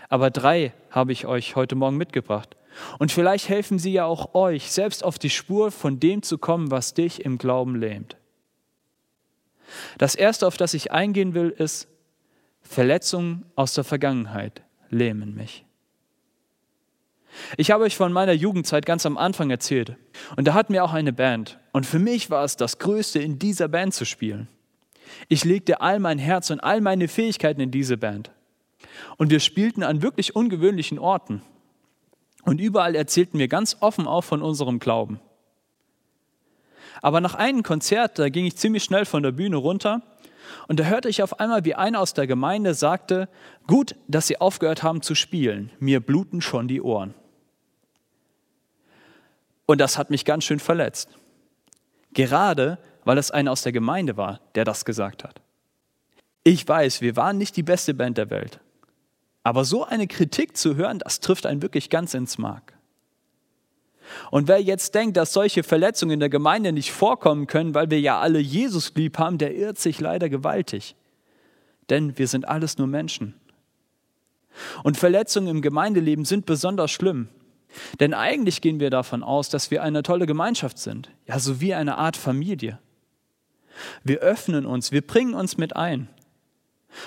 Aber 0.09 0.31
drei 0.31 0.73
habe 0.91 1.13
ich 1.13 1.27
euch 1.27 1.57
heute 1.57 1.75
Morgen 1.75 1.97
mitgebracht. 1.97 2.57
Und 2.99 3.13
vielleicht 3.13 3.49
helfen 3.49 3.79
sie 3.79 3.93
ja 3.93 4.05
auch 4.05 4.35
euch, 4.35 4.71
selbst 4.71 5.05
auf 5.05 5.19
die 5.19 5.31
Spur 5.31 5.71
von 5.71 6.01
dem 6.01 6.23
zu 6.23 6.39
kommen, 6.39 6.71
was 6.71 6.95
dich 6.95 7.25
im 7.25 7.39
Glauben 7.39 7.77
lähmt. 7.77 8.17
Das 9.99 10.15
Erste, 10.15 10.47
auf 10.47 10.57
das 10.57 10.75
ich 10.75 10.93
eingehen 10.93 11.35
will, 11.35 11.51
ist, 11.51 11.89
Verletzungen 12.61 13.45
aus 13.55 13.75
der 13.75 13.85
Vergangenheit 13.85 14.63
lähmen 14.91 15.35
mich. 15.35 15.65
Ich 17.57 17.71
habe 17.71 17.85
euch 17.85 17.97
von 17.97 18.13
meiner 18.13 18.33
Jugendzeit 18.33 18.87
ganz 18.87 19.07
am 19.07 19.17
Anfang 19.17 19.51
erzählt. 19.51 19.97
Und 20.37 20.47
da 20.47 20.55
hatten 20.55 20.73
wir 20.73 20.85
auch 20.85 20.93
eine 20.93 21.13
Band. 21.13 21.59
Und 21.73 21.87
für 21.87 21.99
mich 21.99 22.31
war 22.31 22.45
es 22.45 22.57
das 22.57 22.79
Größte, 22.79 23.19
in 23.21 23.39
dieser 23.39 23.69
Band 23.69 23.95
zu 23.95 24.05
spielen. 24.05 24.49
Ich 25.29 25.45
legte 25.45 25.81
all 25.81 25.99
mein 25.99 26.19
Herz 26.19 26.51
und 26.51 26.61
all 26.61 26.81
meine 26.81 27.09
Fähigkeiten 27.09 27.61
in 27.61 27.71
diese 27.71 27.97
Band. 27.97 28.31
Und 29.17 29.31
wir 29.31 29.41
spielten 29.41 29.83
an 29.83 30.03
wirklich 30.03 30.37
ungewöhnlichen 30.37 30.99
Orten. 30.99 31.43
Und 32.45 32.61
überall 32.61 32.95
erzählten 32.95 33.39
wir 33.39 33.49
ganz 33.49 33.77
offen 33.81 34.07
auch 34.07 34.23
von 34.25 34.43
unserem 34.43 34.79
Glauben. 34.79 35.21
Aber 37.01 37.21
nach 37.21 37.35
einem 37.35 37.63
Konzert, 37.63 38.19
da 38.19 38.29
ging 38.29 38.45
ich 38.45 38.57
ziemlich 38.57 38.85
schnell 38.85 39.05
von 39.05 39.23
der 39.23 39.33
Bühne 39.33 39.57
runter 39.57 40.03
und 40.69 40.81
da 40.81 40.85
hörte 40.85 41.09
ich 41.09 41.23
auf 41.23 41.41
einmal, 41.41 41.65
wie 41.65 41.75
einer 41.75 42.01
aus 42.01 42.15
der 42.15 42.27
Gemeinde 42.27 42.75
sagte, 42.75 43.29
gut, 43.67 43.97
dass 44.09 44.27
Sie 44.27 44.41
aufgehört 44.41 44.83
haben 44.83 45.03
zu 45.03 45.15
spielen, 45.15 45.71
mir 45.79 46.01
bluten 46.01 46.41
schon 46.41 46.69
die 46.69 46.83
Ohren. 46.83 47.15
Und 49.67 49.81
das 49.81 49.99
hat 49.99 50.11
mich 50.11 50.25
ganz 50.25 50.45
schön 50.45 50.61
verletzt. 50.61 51.09
Gerade 52.13 52.79
weil 53.05 53.19
es 53.19 53.31
einer 53.31 53.53
aus 53.53 53.63
der 53.63 53.73
Gemeinde 53.73 54.17
war, 54.17 54.41
der 54.55 54.65
das 54.65 54.85
gesagt 54.85 55.25
hat. 55.25 55.41
Ich 56.45 56.67
weiß, 56.67 57.01
wir 57.01 57.17
waren 57.17 57.39
nicht 57.39 57.57
die 57.57 57.63
beste 57.63 57.95
Band 57.95 58.19
der 58.19 58.31
Welt. 58.31 58.61
Aber 59.45 59.65
so 59.65 59.85
eine 59.85 60.07
Kritik 60.07 60.57
zu 60.57 60.77
hören, 60.77 61.01
das 61.01 61.21
trifft 61.21 61.47
einen 61.47 61.63
wirklich 61.63 61.91
ganz 61.91 62.15
ins 62.15 62.39
Mark. 62.39 62.75
Und 64.31 64.49
wer 64.49 64.61
jetzt 64.61 64.95
denkt, 64.95 65.17
dass 65.17 65.33
solche 65.33 65.63
Verletzungen 65.63 66.13
in 66.13 66.21
der 66.21 66.29
Gemeinde 66.29 66.73
nicht 66.73 66.93
vorkommen 66.93 67.47
können, 67.47 67.75
weil 67.75 67.91
wir 67.91 68.01
ja 68.01 68.21
alle 68.21 68.41
Jesus 68.41 68.93
lieb 68.95 69.19
haben, 69.19 69.39
der 69.39 69.55
irrt 69.55 69.79
sich 69.79 70.01
leider 70.01 70.29
gewaltig. 70.29 70.97
Denn 71.89 72.19
wir 72.19 72.27
sind 72.29 72.47
alles 72.47 72.79
nur 72.79 72.87
Menschen. 72.87 73.35
Und 74.83 74.97
Verletzungen 74.97 75.49
im 75.49 75.63
Gemeindeleben 75.63 76.25
sind 76.25 76.47
besonders 76.47 76.91
schlimm. 76.91 77.29
Denn 78.01 78.15
eigentlich 78.15 78.61
gehen 78.61 78.81
wir 78.81 78.91
davon 78.91 79.23
aus, 79.23 79.49
dass 79.49 79.71
wir 79.71 79.83
eine 79.83 80.03
tolle 80.03 80.27
Gemeinschaft 80.27 80.79
sind, 80.79 81.11
ja, 81.27 81.39
so 81.39 81.61
wie 81.61 81.75
eine 81.75 81.97
Art 81.99 82.17
Familie. 82.17 82.79
Wir 84.05 84.19
öffnen 84.19 84.67
uns, 84.67 84.93
wir 84.93 85.07
bringen 85.07 85.35
uns 85.35 85.57
mit 85.57 85.77
ein. 85.77 86.09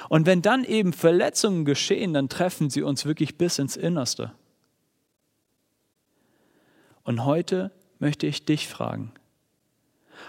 Und 0.10 0.26
wenn 0.26 0.42
dann 0.42 0.64
eben 0.64 0.94
Verletzungen 0.94 1.66
geschehen, 1.66 2.14
dann 2.14 2.30
treffen 2.30 2.70
sie 2.70 2.82
uns 2.82 3.06
wirklich 3.06 3.38
bis 3.38 3.60
ins 3.60 3.78
Innerste. 3.78 4.32
Und 7.04 7.24
heute 7.24 7.72
möchte 8.00 8.26
ich 8.26 8.46
dich 8.46 8.68
fragen, 8.68 9.12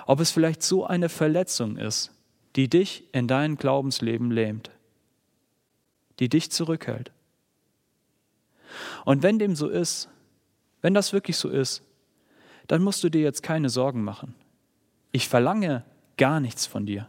ob 0.06 0.20
es 0.20 0.30
vielleicht 0.30 0.62
so 0.62 0.84
eine 0.84 1.08
Verletzung 1.08 1.78
ist, 1.78 2.12
die 2.54 2.68
dich 2.68 3.04
in 3.12 3.28
dein 3.28 3.56
Glaubensleben 3.56 4.30
lähmt, 4.30 4.70
die 6.18 6.28
dich 6.28 6.50
zurückhält. 6.50 7.12
Und 9.06 9.22
wenn 9.22 9.38
dem 9.38 9.56
so 9.56 9.68
ist, 9.68 10.08
wenn 10.82 10.94
das 10.94 11.12
wirklich 11.12 11.36
so 11.36 11.48
ist, 11.48 11.82
dann 12.66 12.82
musst 12.82 13.02
du 13.04 13.08
dir 13.08 13.22
jetzt 13.22 13.42
keine 13.42 13.68
Sorgen 13.68 14.02
machen. 14.02 14.34
Ich 15.12 15.28
verlange 15.28 15.84
gar 16.16 16.40
nichts 16.40 16.66
von 16.66 16.86
dir. 16.86 17.08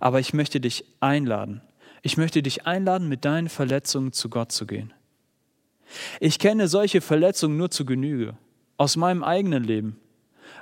Aber 0.00 0.20
ich 0.20 0.32
möchte 0.34 0.60
dich 0.60 0.84
einladen. 1.00 1.62
Ich 2.02 2.16
möchte 2.16 2.42
dich 2.42 2.66
einladen, 2.66 3.08
mit 3.08 3.24
deinen 3.24 3.48
Verletzungen 3.48 4.12
zu 4.12 4.28
Gott 4.28 4.52
zu 4.52 4.66
gehen. 4.66 4.92
Ich 6.20 6.38
kenne 6.38 6.68
solche 6.68 7.00
Verletzungen 7.00 7.56
nur 7.56 7.70
zu 7.70 7.84
Genüge, 7.84 8.36
aus 8.76 8.96
meinem 8.96 9.22
eigenen 9.22 9.64
Leben, 9.64 10.00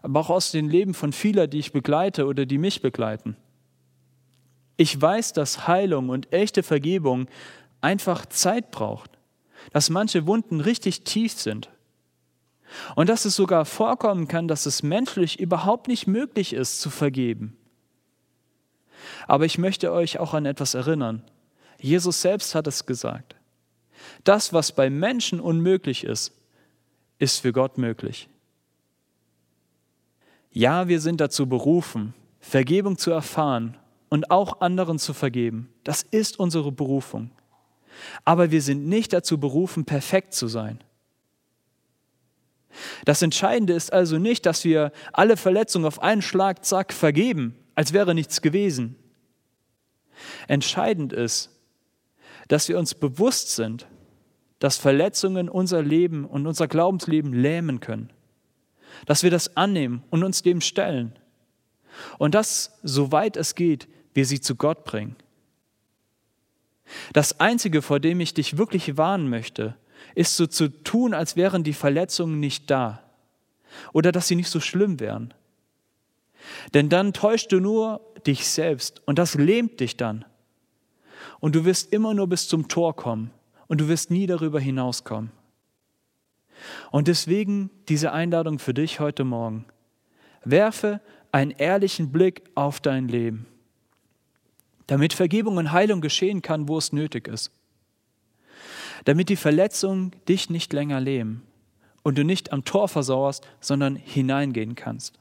aber 0.03 0.21
auch 0.21 0.31
aus 0.31 0.53
dem 0.53 0.69
Leben 0.69 0.95
von 0.95 1.13
vielen, 1.13 1.49
die 1.49 1.59
ich 1.59 1.73
begleite 1.73 2.27
oder 2.27 2.47
die 2.47 2.59
mich 2.59 2.83
begleiten. 2.83 3.37
Ich 4.77 5.01
weiß, 5.01 5.33
dass 5.33 5.69
Heilung 5.69 6.09
und 6.09 6.33
echte 6.33 6.63
Vergebung 6.63 7.29
einfach 7.81 8.27
Zeit 8.27 8.71
braucht, 8.71 9.14
dass 9.73 9.91
manche 9.91 10.27
Wunden 10.27 10.61
richtig 10.61 11.05
tief 11.05 11.33
sind 11.33 11.71
und 12.95 13.09
dass 13.09 13.25
es 13.25 13.37
sogar 13.37 13.65
vorkommen 13.65 14.29
kann, 14.29 14.49
dass 14.49 14.67
es 14.67 14.83
menschlich 14.83 15.39
überhaupt 15.41 15.89
nicht 15.89 16.07
möglich 16.07 16.53
ist 16.53 16.81
zu 16.81 16.91
vergeben. 16.91 17.57
Aber 19.27 19.45
ich 19.45 19.59
möchte 19.59 19.93
euch 19.93 20.19
auch 20.19 20.35
an 20.35 20.47
etwas 20.47 20.75
erinnern. 20.75 21.23
Jesus 21.79 22.23
selbst 22.23 22.55
hat 22.55 22.67
es 22.67 22.87
gesagt. 22.87 23.37
Das, 24.25 24.53
was 24.53 24.73
bei 24.73 24.91
Menschen 24.91 25.41
unmöglich 25.41 26.05
ist, 26.05 26.33
ist 27.19 27.41
für 27.41 27.53
Gott 27.53 27.79
möglich. 27.79 28.29
Ja, 30.51 30.89
wir 30.89 31.01
sind 31.01 31.21
dazu 31.21 31.49
berufen, 31.49 32.15
Vergebung 32.41 32.97
zu 32.97 33.11
erfahren 33.11 33.77
und 34.09 34.31
auch 34.31 34.61
anderen 34.61 34.99
zu 34.99 35.13
vergeben. 35.13 35.69
Das 35.83 36.03
ist 36.03 36.39
unsere 36.39 36.71
Berufung. 36.71 37.31
Aber 38.25 38.51
wir 38.51 38.63
sind 38.63 38.87
nicht 38.87 39.13
dazu 39.13 39.39
berufen, 39.39 39.85
perfekt 39.85 40.35
zu 40.35 40.49
sein. 40.49 40.81
Das 43.05 43.23
Entscheidende 43.23 43.73
ist 43.73 43.93
also 43.93 44.19
nicht, 44.19 44.47
dass 44.47 44.65
wir 44.65 44.93
alle 45.13 45.37
Verletzungen 45.37 45.85
auf 45.85 46.03
einen 46.03 46.23
Schlag, 46.23 46.65
zack, 46.65 46.93
vergeben, 46.93 47.57
als 47.75 47.93
wäre 47.93 48.15
nichts 48.15 48.43
gewesen. 48.43 48.97
Entscheidend 50.49 51.13
ist, 51.13 51.51
dass 52.49 52.69
wir 52.69 52.79
uns 52.79 52.95
bewusst 52.95 53.55
sind, 53.55 53.87
dass 54.59 54.77
Verletzungen 54.77 55.49
unser 55.49 55.83
Leben 55.83 56.25
und 56.25 56.47
unser 56.47 56.69
Glaubensleben 56.69 57.33
lähmen 57.33 57.81
können. 57.81 58.11
Dass 59.07 59.23
wir 59.23 59.31
das 59.31 59.57
annehmen 59.57 60.03
und 60.11 60.23
uns 60.23 60.43
dem 60.43 60.61
stellen. 60.61 61.19
Und 62.19 62.35
dass, 62.35 62.79
soweit 62.83 63.37
es 63.37 63.55
geht, 63.55 63.89
wir 64.15 64.27
sie 64.27 64.41
zu 64.41 64.55
Gott 64.57 64.85
bringen. 64.85 65.17
Das 67.13 67.41
Einzige, 67.41 67.83
vor 67.83 68.01
dem 68.01 68.21
ich 68.21 68.35
dich 68.35 68.59
wirklich 68.59 68.97
warnen 68.97 69.29
möchte, 69.29 69.77
ist 70.15 70.37
so 70.37 70.47
zu 70.47 70.69
tun, 70.69 71.15
als 71.15 71.37
wären 71.37 71.65
die 71.65 71.73
Verletzungen 71.73 72.41
nicht 72.41 72.71
da 72.71 73.03
oder 73.93 74.13
dass 74.13 74.29
sie 74.29 74.37
nicht 74.37 74.51
so 74.51 74.61
schlimm 74.61 75.01
wären. 75.01 75.35
Denn 76.75 76.89
dann 76.89 77.13
täuschst 77.13 77.51
du 77.53 77.61
nur 77.61 78.01
dich 78.27 78.49
selbst 78.49 79.03
und 79.07 79.19
das 79.19 79.35
lähmt 79.35 79.81
dich 79.81 79.97
dann. 79.97 80.25
Und 81.41 81.55
du 81.55 81.65
wirst 81.65 81.93
immer 81.93 82.15
nur 82.15 82.29
bis 82.29 82.49
zum 82.49 82.69
Tor 82.69 82.95
kommen 82.95 83.31
und 83.67 83.81
du 83.81 83.89
wirst 83.89 84.11
nie 84.11 84.27
darüber 84.27 84.61
hinauskommen. 84.61 85.31
Und 86.91 87.09
deswegen 87.09 87.71
diese 87.89 88.13
Einladung 88.13 88.59
für 88.59 88.75
dich 88.75 89.01
heute 89.01 89.25
Morgen. 89.25 89.65
Werfe 90.45 91.01
einen 91.33 91.51
ehrlichen 91.51 92.13
Blick 92.13 92.43
auf 92.55 92.81
dein 92.81 93.09
Leben, 93.09 93.47
damit 94.87 95.13
Vergebung 95.13 95.57
und 95.57 95.73
Heilung 95.73 96.01
geschehen 96.01 96.43
kann, 96.43 96.69
wo 96.69 96.79
es 96.79 96.93
nötig 96.93 97.29
ist. 97.29 97.51
Damit 99.05 99.29
die 99.29 99.37
Verletzungen 99.37 100.13
dich 100.29 100.51
nicht 100.51 100.73
länger 100.73 101.01
lähmen 101.01 101.43
und 102.03 102.19
du 102.19 102.25
nicht 102.25 102.53
am 102.53 102.65
Tor 102.65 102.89
versauerst, 102.89 103.47
sondern 103.61 103.97
hineingehen 103.97 104.75
kannst. 104.75 105.19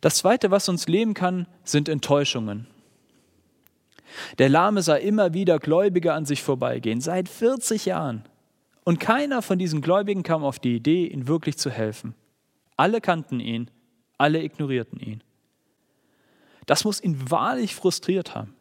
Das 0.00 0.16
Zweite, 0.16 0.50
was 0.50 0.68
uns 0.68 0.86
leben 0.86 1.14
kann, 1.14 1.46
sind 1.64 1.88
Enttäuschungen. 1.88 2.66
Der 4.38 4.48
Lahme 4.48 4.82
sah 4.82 4.96
immer 4.96 5.32
wieder 5.32 5.58
Gläubige 5.58 6.12
an 6.12 6.26
sich 6.26 6.42
vorbeigehen, 6.42 7.00
seit 7.00 7.28
40 7.28 7.86
Jahren. 7.86 8.24
Und 8.84 9.00
keiner 9.00 9.40
von 9.40 9.58
diesen 9.58 9.80
Gläubigen 9.80 10.22
kam 10.22 10.44
auf 10.44 10.58
die 10.58 10.76
Idee, 10.76 11.06
ihm 11.06 11.26
wirklich 11.26 11.56
zu 11.56 11.70
helfen. 11.70 12.14
Alle 12.76 13.00
kannten 13.00 13.40
ihn, 13.40 13.70
alle 14.18 14.42
ignorierten 14.42 15.00
ihn. 15.00 15.22
Das 16.66 16.84
muss 16.84 17.02
ihn 17.02 17.30
wahrlich 17.30 17.74
frustriert 17.74 18.34
haben. 18.34 18.54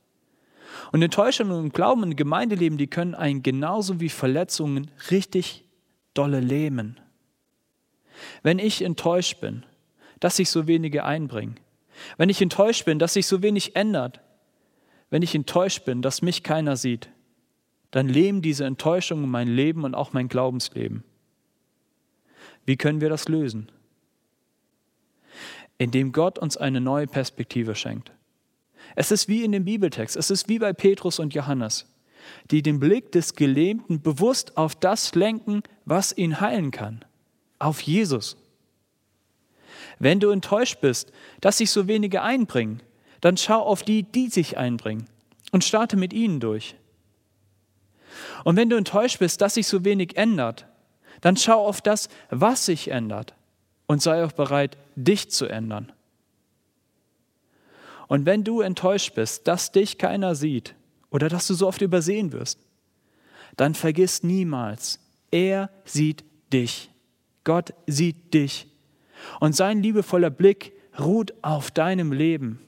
Und 0.92 1.02
Enttäuschungen 1.02 1.54
und 1.54 1.74
Glauben 1.74 2.04
im 2.04 2.16
Gemeindeleben, 2.16 2.78
die 2.78 2.88
können 2.88 3.16
einen 3.16 3.44
genauso 3.44 4.00
wie 4.00 4.10
Verletzungen 4.10 4.92
richtig 5.12 5.66
dolle 6.14 6.40
lähmen. 6.40 7.00
Wenn 8.42 8.60
ich 8.60 8.82
enttäuscht 8.82 9.40
bin, 9.40 9.66
dass 10.20 10.38
sich 10.38 10.50
so 10.50 10.68
wenige 10.68 11.04
einbringen. 11.04 11.60
Wenn 12.18 12.30
ich 12.30 12.42
enttäuscht 12.42 12.86
bin, 12.86 13.00
dass 13.00 13.14
sich 13.14 13.28
so 13.28 13.42
wenig 13.42 13.76
ändert. 13.76 14.22
Wenn 15.10 15.22
ich 15.22 15.36
enttäuscht 15.36 15.86
bin, 15.86 16.02
dass 16.02 16.22
mich 16.22 16.44
keiner 16.44 16.76
sieht, 16.76 17.10
dann 17.92 18.08
leben 18.08 18.42
diese 18.42 18.66
Enttäuschungen 18.66 19.30
mein 19.30 19.48
Leben 19.48 19.84
und 19.84 19.94
auch 19.94 20.14
mein 20.14 20.28
Glaubensleben. 20.28 21.04
Wie 22.66 22.78
können 22.78 23.02
wir 23.02 23.10
das 23.10 23.28
lösen? 23.28 23.72
Indem 25.84 26.14
Gott 26.14 26.40
uns 26.40 26.56
eine 26.56 26.80
neue 26.80 27.08
Perspektive 27.08 27.76
schenkt. 27.76 28.14
Es 28.96 29.12
ist 29.12 29.28
wie 29.28 29.44
in 29.44 29.52
dem 29.52 29.66
Bibeltext, 29.66 30.16
es 30.16 30.30
ist 30.30 30.48
wie 30.48 30.58
bei 30.58 30.72
Petrus 30.72 31.20
und 31.20 31.34
Johannes, 31.34 31.94
die 32.52 32.62
den 32.62 32.80
Blick 32.80 33.12
des 33.12 33.36
Gelähmten 33.36 34.02
bewusst 34.02 34.56
auf 34.56 34.76
das 34.76 35.14
lenken, 35.14 35.62
was 35.84 36.16
ihn 36.16 36.40
heilen 36.40 36.72
kann, 36.72 37.04
auf 37.60 37.82
Jesus. 37.82 38.38
Wenn 40.00 40.22
du 40.22 40.30
enttäuscht 40.30 40.80
bist, 40.80 41.12
dass 41.42 41.58
sich 41.58 41.70
so 41.70 41.86
wenige 41.86 42.22
einbringen, 42.22 42.82
dann 43.20 43.36
schau 43.36 43.62
auf 43.62 43.84
die, 43.84 44.04
die 44.04 44.30
sich 44.30 44.58
einbringen 44.58 45.08
und 45.52 45.66
starte 45.66 45.98
mit 45.98 46.14
ihnen 46.14 46.40
durch. 46.40 46.78
Und 48.46 48.56
wenn 48.56 48.70
du 48.70 48.78
enttäuscht 48.78 49.20
bist, 49.20 49.42
dass 49.42 49.56
sich 49.56 49.68
so 49.68 49.84
wenig 49.84 50.16
ändert, 50.16 50.66
dann 51.20 51.36
schau 51.36 51.68
auf 51.68 51.82
das, 51.82 52.08
was 52.30 52.68
sich 52.68 52.90
ändert 52.90 53.36
und 53.94 54.02
sei 54.02 54.26
auch 54.26 54.32
bereit, 54.32 54.76
dich 54.96 55.30
zu 55.30 55.46
ändern. 55.46 55.92
Und 58.08 58.26
wenn 58.26 58.44
du 58.44 58.62
enttäuscht 58.62 59.14
bist, 59.14 59.48
dass 59.48 59.72
dich 59.72 60.00
keiner 60.00 60.34
sieht 60.34 60.74
oder 61.12 61.30
dass 61.30 61.46
du 61.46 61.54
so 61.54 61.68
oft 61.68 61.80
übersehen 61.80 62.32
wirst, 62.32 62.58
dann 63.56 63.76
vergiss 63.76 64.24
niemals, 64.24 65.00
er 65.30 65.70
sieht 65.86 66.26
dich. 66.52 66.90
Gott 67.44 67.76
sieht 67.86 68.34
dich. 68.34 68.66
Und 69.40 69.56
sein 69.56 69.84
liebevoller 69.84 70.32
Blick 70.32 70.74
ruht 71.00 71.32
auf 71.44 71.70
deinem 71.70 72.12
Leben. 72.12 72.60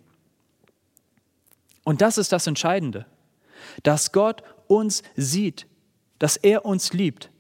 Und 1.84 2.02
das 2.02 2.20
ist 2.20 2.34
das 2.34 2.46
Entscheidende, 2.46 3.08
dass 3.82 4.12
Gott 4.12 4.44
uns 4.68 5.02
sieht, 5.16 5.66
dass 6.20 6.38
er 6.38 6.66
uns 6.66 6.94
liebt, 6.94 7.32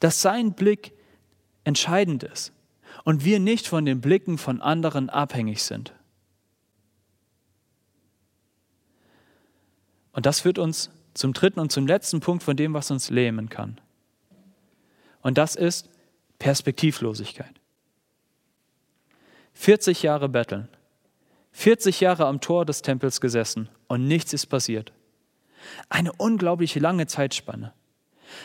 dass 0.00 0.22
sein 0.22 0.54
Blick 0.54 0.94
entscheidend 1.64 2.22
ist 2.22 2.54
und 3.04 3.24
wir 3.24 3.40
nicht 3.40 3.66
von 3.66 3.84
den 3.84 4.00
Blicken 4.00 4.38
von 4.38 4.60
anderen 4.60 5.10
abhängig 5.10 5.62
sind. 5.62 5.94
Und 10.12 10.26
das 10.26 10.40
führt 10.40 10.58
uns 10.58 10.90
zum 11.14 11.32
dritten 11.32 11.60
und 11.60 11.72
zum 11.72 11.86
letzten 11.86 12.20
Punkt 12.20 12.42
von 12.42 12.56
dem, 12.56 12.74
was 12.74 12.90
uns 12.90 13.10
lähmen 13.10 13.48
kann. 13.48 13.80
Und 15.22 15.38
das 15.38 15.54
ist 15.54 15.88
Perspektivlosigkeit. 16.38 17.54
40 19.54 20.02
Jahre 20.02 20.28
betteln, 20.28 20.68
40 21.52 22.00
Jahre 22.00 22.26
am 22.26 22.40
Tor 22.40 22.64
des 22.64 22.82
Tempels 22.82 23.20
gesessen 23.20 23.68
und 23.88 24.06
nichts 24.06 24.32
ist 24.32 24.46
passiert. 24.46 24.92
Eine 25.88 26.12
unglaublich 26.12 26.74
lange 26.76 27.06
Zeitspanne. 27.06 27.74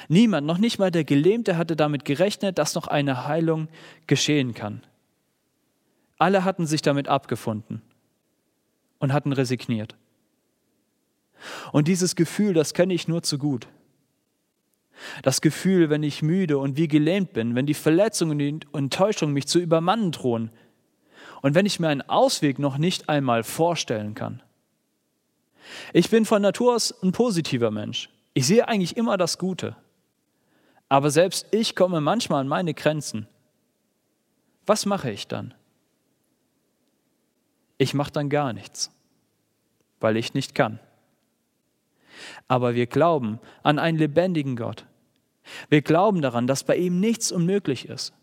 Niemand, 0.08 0.46
noch 0.48 0.58
nicht 0.58 0.80
mal 0.80 0.92
der 0.92 1.04
Gelähmte, 1.04 1.58
hatte 1.58 1.76
damit 1.76 2.06
gerechnet, 2.06 2.58
dass 2.58 2.76
noch 2.76 2.88
eine 2.88 3.26
Heilung 3.28 3.68
geschehen 4.08 4.54
kann. 4.54 4.82
Alle 6.18 6.44
hatten 6.44 6.66
sich 6.66 6.82
damit 6.82 7.08
abgefunden 7.08 7.82
und 9.00 9.14
hatten 9.14 9.34
resigniert. 9.34 9.96
Und 11.72 11.88
dieses 11.88 12.16
Gefühl, 12.16 12.54
das 12.54 12.74
kenne 12.74 12.94
ich 12.94 13.08
nur 13.08 13.24
zu 13.24 13.38
gut. 13.38 13.68
Das 15.24 15.42
Gefühl, 15.42 15.90
wenn 15.90 16.04
ich 16.04 16.22
müde 16.22 16.58
und 16.58 16.78
wie 16.78 16.88
gelähmt 16.88 17.34
bin, 17.34 17.54
wenn 17.56 17.66
die 17.66 17.74
Verletzungen 17.74 18.32
und 18.32 18.64
die 18.64 18.68
Enttäuschung 18.78 19.34
mich 19.34 19.46
zu 19.48 19.60
übermannen 19.60 20.12
drohen 20.12 20.52
und 21.42 21.54
wenn 21.54 21.66
ich 21.66 21.80
mir 21.80 21.90
einen 21.90 22.02
Ausweg 22.02 22.60
noch 22.60 22.78
nicht 22.78 23.10
einmal 23.10 23.44
vorstellen 23.44 24.16
kann. 24.16 24.42
Ich 25.94 26.10
bin 26.10 26.26
von 26.26 26.42
Natur 26.42 26.76
aus 26.76 26.94
ein 27.04 27.12
positiver 27.12 27.72
Mensch. 27.72 28.10
Ich 28.36 28.46
sehe 28.46 28.68
eigentlich 28.68 28.98
immer 28.98 29.18
das 29.18 29.38
Gute. 29.38 29.78
Aber 30.90 31.10
selbst 31.10 31.48
ich 31.52 31.76
komme 31.76 32.02
manchmal 32.02 32.42
an 32.42 32.48
meine 32.48 32.74
Grenzen. 32.74 33.28
Was 34.66 34.86
mache 34.86 35.10
ich 35.10 35.28
dann? 35.28 35.54
Ich 37.78 37.94
mache 37.94 38.12
dann 38.12 38.30
gar 38.30 38.52
nichts, 38.54 38.92
weil 40.00 40.18
ich 40.18 40.34
nicht 40.34 40.54
kann. 40.54 40.80
Aber 42.48 42.76
wir 42.76 42.88
glauben 42.88 43.40
an 43.64 43.80
einen 43.80 43.98
lebendigen 43.98 44.56
Gott. 44.58 44.86
Wir 45.70 45.82
glauben 45.82 46.22
daran, 46.22 46.46
dass 46.46 46.66
bei 46.66 46.76
ihm 46.76 47.00
nichts 47.00 47.32
unmöglich 47.32 47.88
ist. 47.88 48.14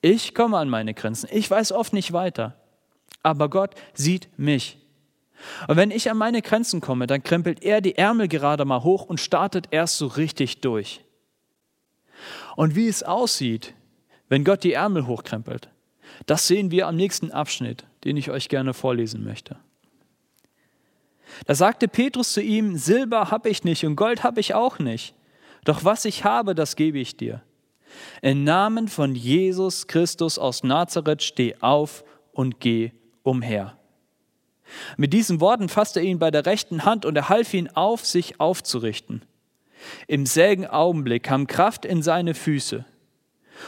Ich 0.00 0.34
komme 0.34 0.58
an 0.58 0.68
meine 0.68 0.94
Grenzen. 0.94 1.28
Ich 1.32 1.50
weiß 1.50 1.72
oft 1.72 1.92
nicht 1.92 2.12
weiter. 2.12 2.54
Aber 3.22 3.50
Gott 3.50 3.74
sieht 3.94 4.28
mich. 4.38 4.78
Und 5.68 5.76
wenn 5.76 5.90
ich 5.90 6.10
an 6.10 6.16
meine 6.16 6.42
Grenzen 6.42 6.80
komme, 6.80 7.06
dann 7.06 7.22
krempelt 7.22 7.62
er 7.62 7.80
die 7.80 7.96
Ärmel 7.96 8.28
gerade 8.28 8.64
mal 8.64 8.82
hoch 8.82 9.04
und 9.04 9.20
startet 9.20 9.68
erst 9.70 9.96
so 9.96 10.06
richtig 10.06 10.60
durch. 10.60 11.04
Und 12.56 12.76
wie 12.76 12.88
es 12.88 13.02
aussieht, 13.02 13.74
wenn 14.28 14.44
Gott 14.44 14.64
die 14.64 14.72
Ärmel 14.72 15.06
hochkrempelt, 15.06 15.68
das 16.26 16.46
sehen 16.46 16.70
wir 16.70 16.86
am 16.86 16.96
nächsten 16.96 17.30
Abschnitt, 17.30 17.84
den 18.04 18.16
ich 18.16 18.30
euch 18.30 18.48
gerne 18.48 18.74
vorlesen 18.74 19.24
möchte. 19.24 19.56
Da 21.46 21.54
sagte 21.54 21.88
Petrus 21.88 22.32
zu 22.32 22.42
ihm, 22.42 22.76
Silber 22.76 23.30
habe 23.30 23.48
ich 23.48 23.64
nicht 23.64 23.84
und 23.84 23.96
Gold 23.96 24.22
habe 24.22 24.40
ich 24.40 24.54
auch 24.54 24.78
nicht, 24.78 25.14
doch 25.64 25.84
was 25.84 26.04
ich 26.04 26.24
habe, 26.24 26.54
das 26.54 26.76
gebe 26.76 26.98
ich 26.98 27.16
dir. 27.16 27.42
Im 28.20 28.44
Namen 28.44 28.88
von 28.88 29.14
Jesus 29.14 29.86
Christus 29.86 30.38
aus 30.38 30.62
Nazareth 30.62 31.22
steh 31.22 31.56
auf 31.60 32.04
und 32.32 32.60
geh 32.60 32.92
umher. 33.22 33.76
Mit 34.96 35.12
diesen 35.12 35.40
Worten 35.40 35.68
fasste 35.68 36.00
er 36.00 36.06
ihn 36.06 36.18
bei 36.18 36.30
der 36.30 36.46
rechten 36.46 36.84
Hand 36.84 37.04
und 37.04 37.16
er 37.16 37.28
half 37.28 37.52
ihn 37.54 37.68
auf, 37.74 38.06
sich 38.06 38.40
aufzurichten. 38.40 39.22
Im 40.06 40.26
selben 40.26 40.66
Augenblick 40.66 41.24
kam 41.24 41.46
Kraft 41.46 41.84
in 41.84 42.02
seine 42.02 42.34
Füße 42.34 42.84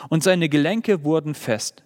und 0.09 0.23
seine 0.23 0.49
Gelenke 0.49 1.05
wurden 1.05 1.35
fest. 1.35 1.83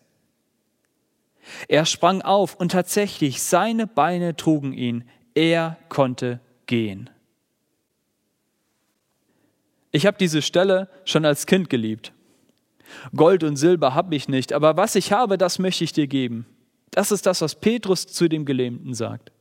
Er 1.66 1.86
sprang 1.86 2.22
auf 2.22 2.54
und 2.56 2.72
tatsächlich 2.72 3.42
seine 3.42 3.86
Beine 3.86 4.36
trugen 4.36 4.72
ihn. 4.72 5.04
Er 5.34 5.78
konnte 5.88 6.40
gehen. 6.66 7.08
Ich 9.90 10.06
habe 10.06 10.18
diese 10.18 10.42
Stelle 10.42 10.88
schon 11.04 11.24
als 11.24 11.46
Kind 11.46 11.70
geliebt. 11.70 12.12
Gold 13.14 13.44
und 13.44 13.56
Silber 13.56 13.94
habe 13.94 14.14
ich 14.14 14.28
nicht, 14.28 14.52
aber 14.52 14.76
was 14.76 14.94
ich 14.94 15.12
habe, 15.12 15.38
das 15.38 15.58
möchte 15.58 15.84
ich 15.84 15.92
dir 15.92 16.06
geben. 16.06 16.46
Das 16.90 17.12
ist 17.12 17.26
das, 17.26 17.40
was 17.40 17.54
Petrus 17.54 18.06
zu 18.06 18.28
dem 18.28 18.44
Gelähmten 18.44 18.94
sagt. 18.94 19.32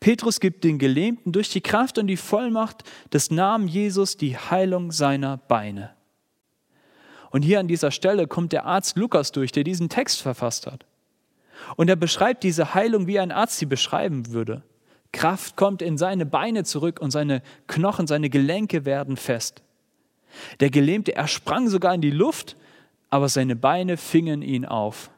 Petrus 0.00 0.40
gibt 0.40 0.64
den 0.64 0.78
Gelähmten 0.78 1.32
durch 1.32 1.50
die 1.50 1.60
Kraft 1.60 1.98
und 1.98 2.06
die 2.06 2.16
Vollmacht 2.16 2.84
des 3.12 3.30
Namen 3.30 3.68
Jesus 3.68 4.16
die 4.16 4.36
Heilung 4.36 4.92
seiner 4.92 5.36
Beine. 5.36 5.90
Und 7.30 7.42
hier 7.42 7.60
an 7.60 7.68
dieser 7.68 7.90
Stelle 7.90 8.26
kommt 8.26 8.52
der 8.52 8.64
Arzt 8.64 8.96
Lukas 8.96 9.32
durch, 9.32 9.52
der 9.52 9.64
diesen 9.64 9.88
Text 9.88 10.22
verfasst 10.22 10.66
hat. 10.66 10.84
Und 11.76 11.88
er 11.88 11.96
beschreibt 11.96 12.42
diese 12.42 12.74
Heilung, 12.74 13.06
wie 13.06 13.18
ein 13.18 13.32
Arzt 13.32 13.58
sie 13.58 13.66
beschreiben 13.66 14.32
würde. 14.32 14.62
Kraft 15.12 15.56
kommt 15.56 15.80
in 15.80 15.96
seine 15.96 16.26
Beine 16.26 16.64
zurück 16.64 17.00
und 17.00 17.10
seine 17.10 17.42
Knochen, 17.66 18.06
seine 18.06 18.30
Gelenke 18.30 18.84
werden 18.84 19.16
fest. 19.16 19.62
Der 20.60 20.70
Gelähmte, 20.70 21.14
er 21.14 21.28
sprang 21.28 21.68
sogar 21.68 21.94
in 21.94 22.00
die 22.00 22.10
Luft, 22.10 22.56
aber 23.10 23.28
seine 23.28 23.54
Beine 23.54 23.96
fingen 23.96 24.42
ihn 24.42 24.64
auf. 24.64 25.10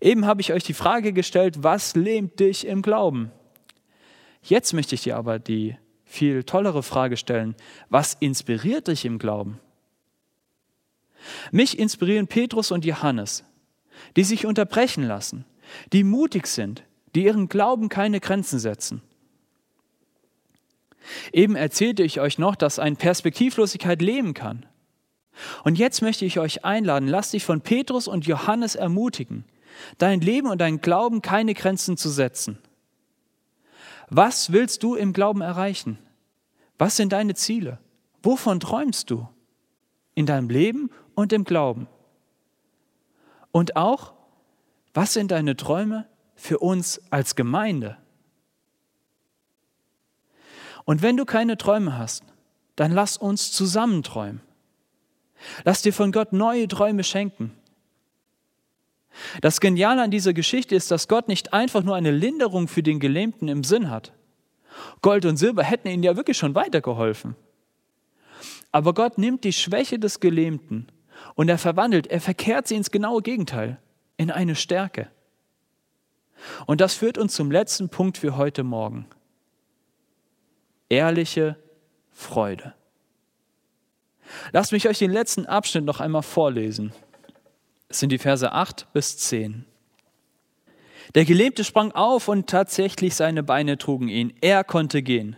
Eben 0.00 0.26
habe 0.26 0.40
ich 0.40 0.52
euch 0.52 0.64
die 0.64 0.74
Frage 0.74 1.12
gestellt, 1.12 1.62
was 1.62 1.94
lähmt 1.94 2.40
dich 2.40 2.66
im 2.66 2.82
Glauben? 2.82 3.30
Jetzt 4.42 4.72
möchte 4.72 4.94
ich 4.94 5.02
dir 5.02 5.16
aber 5.16 5.38
die 5.38 5.76
viel 6.04 6.44
tollere 6.44 6.82
Frage 6.82 7.16
stellen, 7.16 7.56
was 7.88 8.14
inspiriert 8.14 8.88
dich 8.88 9.04
im 9.04 9.18
Glauben? 9.18 9.58
Mich 11.50 11.78
inspirieren 11.78 12.28
Petrus 12.28 12.70
und 12.70 12.84
Johannes, 12.84 13.44
die 14.16 14.24
sich 14.24 14.46
unterbrechen 14.46 15.04
lassen, 15.04 15.44
die 15.92 16.04
mutig 16.04 16.46
sind, 16.46 16.84
die 17.14 17.24
ihren 17.24 17.48
Glauben 17.48 17.88
keine 17.88 18.20
Grenzen 18.20 18.58
setzen. 18.58 19.02
Eben 21.32 21.56
erzählte 21.56 22.02
ich 22.02 22.20
euch 22.20 22.38
noch, 22.38 22.56
dass 22.56 22.78
ein 22.78 22.96
Perspektivlosigkeit 22.96 24.02
leben 24.02 24.34
kann. 24.34 24.66
Und 25.64 25.78
jetzt 25.78 26.02
möchte 26.02 26.24
ich 26.24 26.38
euch 26.38 26.64
einladen, 26.64 27.08
lasst 27.08 27.32
dich 27.32 27.44
von 27.44 27.60
Petrus 27.60 28.08
und 28.08 28.26
Johannes 28.26 28.74
ermutigen, 28.74 29.44
dein 29.98 30.20
Leben 30.20 30.48
und 30.48 30.60
dein 30.60 30.80
Glauben 30.80 31.22
keine 31.22 31.54
Grenzen 31.54 31.96
zu 31.96 32.08
setzen. 32.08 32.58
Was 34.08 34.52
willst 34.52 34.82
du 34.82 34.94
im 34.94 35.12
Glauben 35.12 35.40
erreichen? 35.40 35.98
Was 36.78 36.96
sind 36.96 37.12
deine 37.12 37.34
Ziele? 37.34 37.78
Wovon 38.22 38.60
träumst 38.60 39.10
du? 39.10 39.28
In 40.14 40.26
deinem 40.26 40.48
Leben 40.48 40.90
und 41.14 41.32
im 41.32 41.44
Glauben. 41.44 41.88
Und 43.52 43.76
auch, 43.76 44.14
was 44.94 45.12
sind 45.12 45.30
deine 45.30 45.56
Träume 45.56 46.06
für 46.34 46.58
uns 46.58 47.00
als 47.10 47.36
Gemeinde? 47.36 47.98
Und 50.84 51.02
wenn 51.02 51.16
du 51.16 51.24
keine 51.24 51.58
Träume 51.58 51.98
hast, 51.98 52.24
dann 52.76 52.92
lass 52.92 53.16
uns 53.16 53.52
zusammen 53.52 54.02
träumen. 54.02 54.40
Lass 55.64 55.82
dir 55.82 55.92
von 55.92 56.12
Gott 56.12 56.32
neue 56.32 56.68
Träume 56.68 57.04
schenken. 57.04 57.52
Das 59.40 59.60
Geniale 59.60 60.02
an 60.02 60.10
dieser 60.10 60.32
Geschichte 60.32 60.74
ist, 60.74 60.90
dass 60.90 61.08
Gott 61.08 61.28
nicht 61.28 61.52
einfach 61.52 61.82
nur 61.82 61.96
eine 61.96 62.10
Linderung 62.10 62.68
für 62.68 62.82
den 62.82 63.00
Gelähmten 63.00 63.48
im 63.48 63.64
Sinn 63.64 63.90
hat. 63.90 64.12
Gold 65.02 65.24
und 65.24 65.36
Silber 65.36 65.62
hätten 65.62 65.88
ihnen 65.88 66.02
ja 66.02 66.16
wirklich 66.16 66.36
schon 66.36 66.54
weitergeholfen. 66.54 67.34
Aber 68.72 68.92
Gott 68.94 69.16
nimmt 69.18 69.44
die 69.44 69.52
Schwäche 69.52 69.98
des 69.98 70.20
Gelähmten 70.20 70.88
und 71.34 71.48
er 71.48 71.58
verwandelt, 71.58 72.06
er 72.08 72.20
verkehrt 72.20 72.68
sie 72.68 72.76
ins 72.76 72.90
genaue 72.90 73.22
Gegenteil, 73.22 73.78
in 74.16 74.30
eine 74.30 74.54
Stärke. 74.54 75.08
Und 76.66 76.80
das 76.80 76.94
führt 76.94 77.16
uns 77.16 77.34
zum 77.34 77.50
letzten 77.50 77.88
Punkt 77.88 78.18
für 78.18 78.36
heute 78.36 78.64
Morgen. 78.64 79.06
Ehrliche 80.88 81.56
Freude. 82.12 82.74
Lasst 84.52 84.72
mich 84.72 84.88
euch 84.88 84.98
den 84.98 85.12
letzten 85.12 85.46
Abschnitt 85.46 85.84
noch 85.84 86.00
einmal 86.00 86.22
vorlesen. 86.22 86.92
Es 87.88 88.00
sind 88.00 88.10
die 88.10 88.18
Verse 88.18 88.50
8 88.50 88.92
bis 88.92 89.16
10. 89.18 89.64
Der 91.14 91.24
Gelähmte 91.24 91.64
sprang 91.64 91.92
auf 91.92 92.28
und 92.28 92.48
tatsächlich 92.48 93.14
seine 93.14 93.42
Beine 93.42 93.78
trugen 93.78 94.08
ihn. 94.08 94.32
Er 94.40 94.64
konnte 94.64 95.02
gehen. 95.02 95.36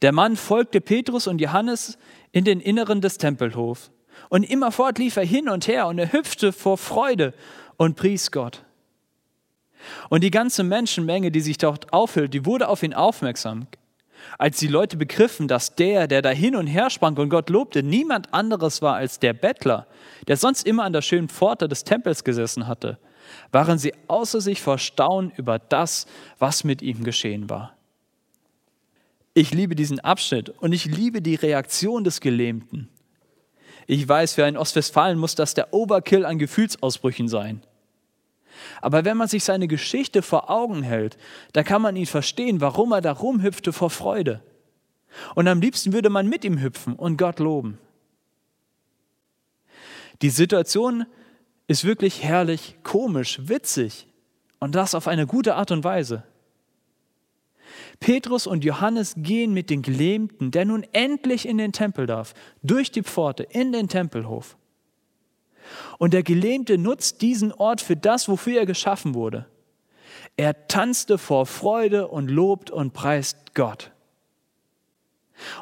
Der 0.00 0.12
Mann 0.12 0.36
folgte 0.36 0.80
Petrus 0.80 1.26
und 1.26 1.40
Johannes 1.40 1.98
in 2.32 2.44
den 2.44 2.60
Inneren 2.60 3.00
des 3.00 3.18
Tempelhofs. 3.18 3.90
Und 4.30 4.44
immerfort 4.44 4.98
lief 4.98 5.16
er 5.16 5.24
hin 5.24 5.48
und 5.48 5.68
her 5.68 5.86
und 5.86 5.98
er 5.98 6.12
hüpfte 6.12 6.52
vor 6.52 6.78
Freude 6.78 7.34
und 7.76 7.96
pries 7.96 8.30
Gott. 8.30 8.64
Und 10.08 10.24
die 10.24 10.30
ganze 10.30 10.64
Menschenmenge, 10.64 11.30
die 11.30 11.40
sich 11.40 11.58
dort 11.58 11.92
aufhielt, 11.92 12.32
die 12.32 12.46
wurde 12.46 12.68
auf 12.68 12.82
ihn 12.82 12.94
aufmerksam. 12.94 13.66
Als 14.38 14.58
die 14.58 14.68
Leute 14.68 14.96
begriffen, 14.96 15.48
dass 15.48 15.74
der, 15.74 16.06
der 16.06 16.22
da 16.22 16.30
hin 16.30 16.56
und 16.56 16.66
her 16.66 16.90
sprang 16.90 17.16
und 17.16 17.30
Gott 17.30 17.50
lobte, 17.50 17.82
niemand 17.82 18.32
anderes 18.34 18.82
war 18.82 18.96
als 18.96 19.18
der 19.18 19.32
Bettler, 19.32 19.86
der 20.28 20.36
sonst 20.36 20.66
immer 20.66 20.84
an 20.84 20.92
der 20.92 21.02
schönen 21.02 21.28
Pforte 21.28 21.68
des 21.68 21.84
Tempels 21.84 22.24
gesessen 22.24 22.66
hatte, 22.66 22.98
waren 23.52 23.78
sie 23.78 23.92
außer 24.08 24.40
sich 24.40 24.60
vor 24.62 24.78
Staunen 24.78 25.32
über 25.36 25.58
das, 25.58 26.06
was 26.38 26.64
mit 26.64 26.82
ihm 26.82 27.04
geschehen 27.04 27.50
war. 27.50 27.76
Ich 29.34 29.52
liebe 29.52 29.74
diesen 29.74 30.00
Abschnitt 30.00 30.48
und 30.48 30.72
ich 30.72 30.86
liebe 30.86 31.20
die 31.20 31.34
Reaktion 31.34 32.04
des 32.04 32.20
Gelähmten. 32.20 32.88
Ich 33.86 34.08
weiß, 34.08 34.34
für 34.34 34.44
einen 34.44 34.56
Ostwestfalen 34.56 35.18
muss 35.18 35.34
das 35.34 35.54
der 35.54 35.74
Overkill 35.74 36.24
an 36.24 36.38
Gefühlsausbrüchen 36.38 37.28
sein. 37.28 37.62
Aber 38.80 39.04
wenn 39.04 39.16
man 39.16 39.28
sich 39.28 39.44
seine 39.44 39.68
Geschichte 39.68 40.22
vor 40.22 40.50
Augen 40.50 40.82
hält, 40.82 41.16
dann 41.52 41.64
kann 41.64 41.82
man 41.82 41.96
ihn 41.96 42.06
verstehen, 42.06 42.60
warum 42.60 42.92
er 42.92 43.00
da 43.00 43.12
rumhüpfte 43.12 43.72
vor 43.72 43.90
Freude. 43.90 44.42
Und 45.34 45.48
am 45.48 45.60
liebsten 45.60 45.92
würde 45.92 46.10
man 46.10 46.28
mit 46.28 46.44
ihm 46.44 46.60
hüpfen 46.60 46.94
und 46.94 47.16
Gott 47.16 47.38
loben. 47.38 47.78
Die 50.22 50.30
Situation 50.30 51.06
ist 51.66 51.84
wirklich 51.84 52.22
herrlich, 52.22 52.76
komisch, 52.82 53.40
witzig 53.42 54.06
und 54.58 54.74
das 54.74 54.94
auf 54.94 55.08
eine 55.08 55.26
gute 55.26 55.56
Art 55.56 55.70
und 55.70 55.84
Weise. 55.84 56.24
Petrus 58.00 58.46
und 58.46 58.64
Johannes 58.64 59.14
gehen 59.16 59.52
mit 59.52 59.70
dem 59.70 59.82
Gelähmten, 59.82 60.50
der 60.50 60.64
nun 60.64 60.84
endlich 60.92 61.46
in 61.46 61.58
den 61.58 61.72
Tempel 61.72 62.06
darf, 62.06 62.34
durch 62.62 62.90
die 62.90 63.02
Pforte 63.02 63.42
in 63.42 63.72
den 63.72 63.88
Tempelhof. 63.88 64.56
Und 65.98 66.12
der 66.12 66.22
Gelähmte 66.22 66.78
nutzt 66.78 67.22
diesen 67.22 67.52
Ort 67.52 67.80
für 67.80 67.96
das, 67.96 68.28
wofür 68.28 68.58
er 68.58 68.66
geschaffen 68.66 69.14
wurde. 69.14 69.46
Er 70.36 70.68
tanzte 70.68 71.18
vor 71.18 71.46
Freude 71.46 72.08
und 72.08 72.30
lobt 72.30 72.70
und 72.70 72.92
preist 72.92 73.54
Gott. 73.54 73.90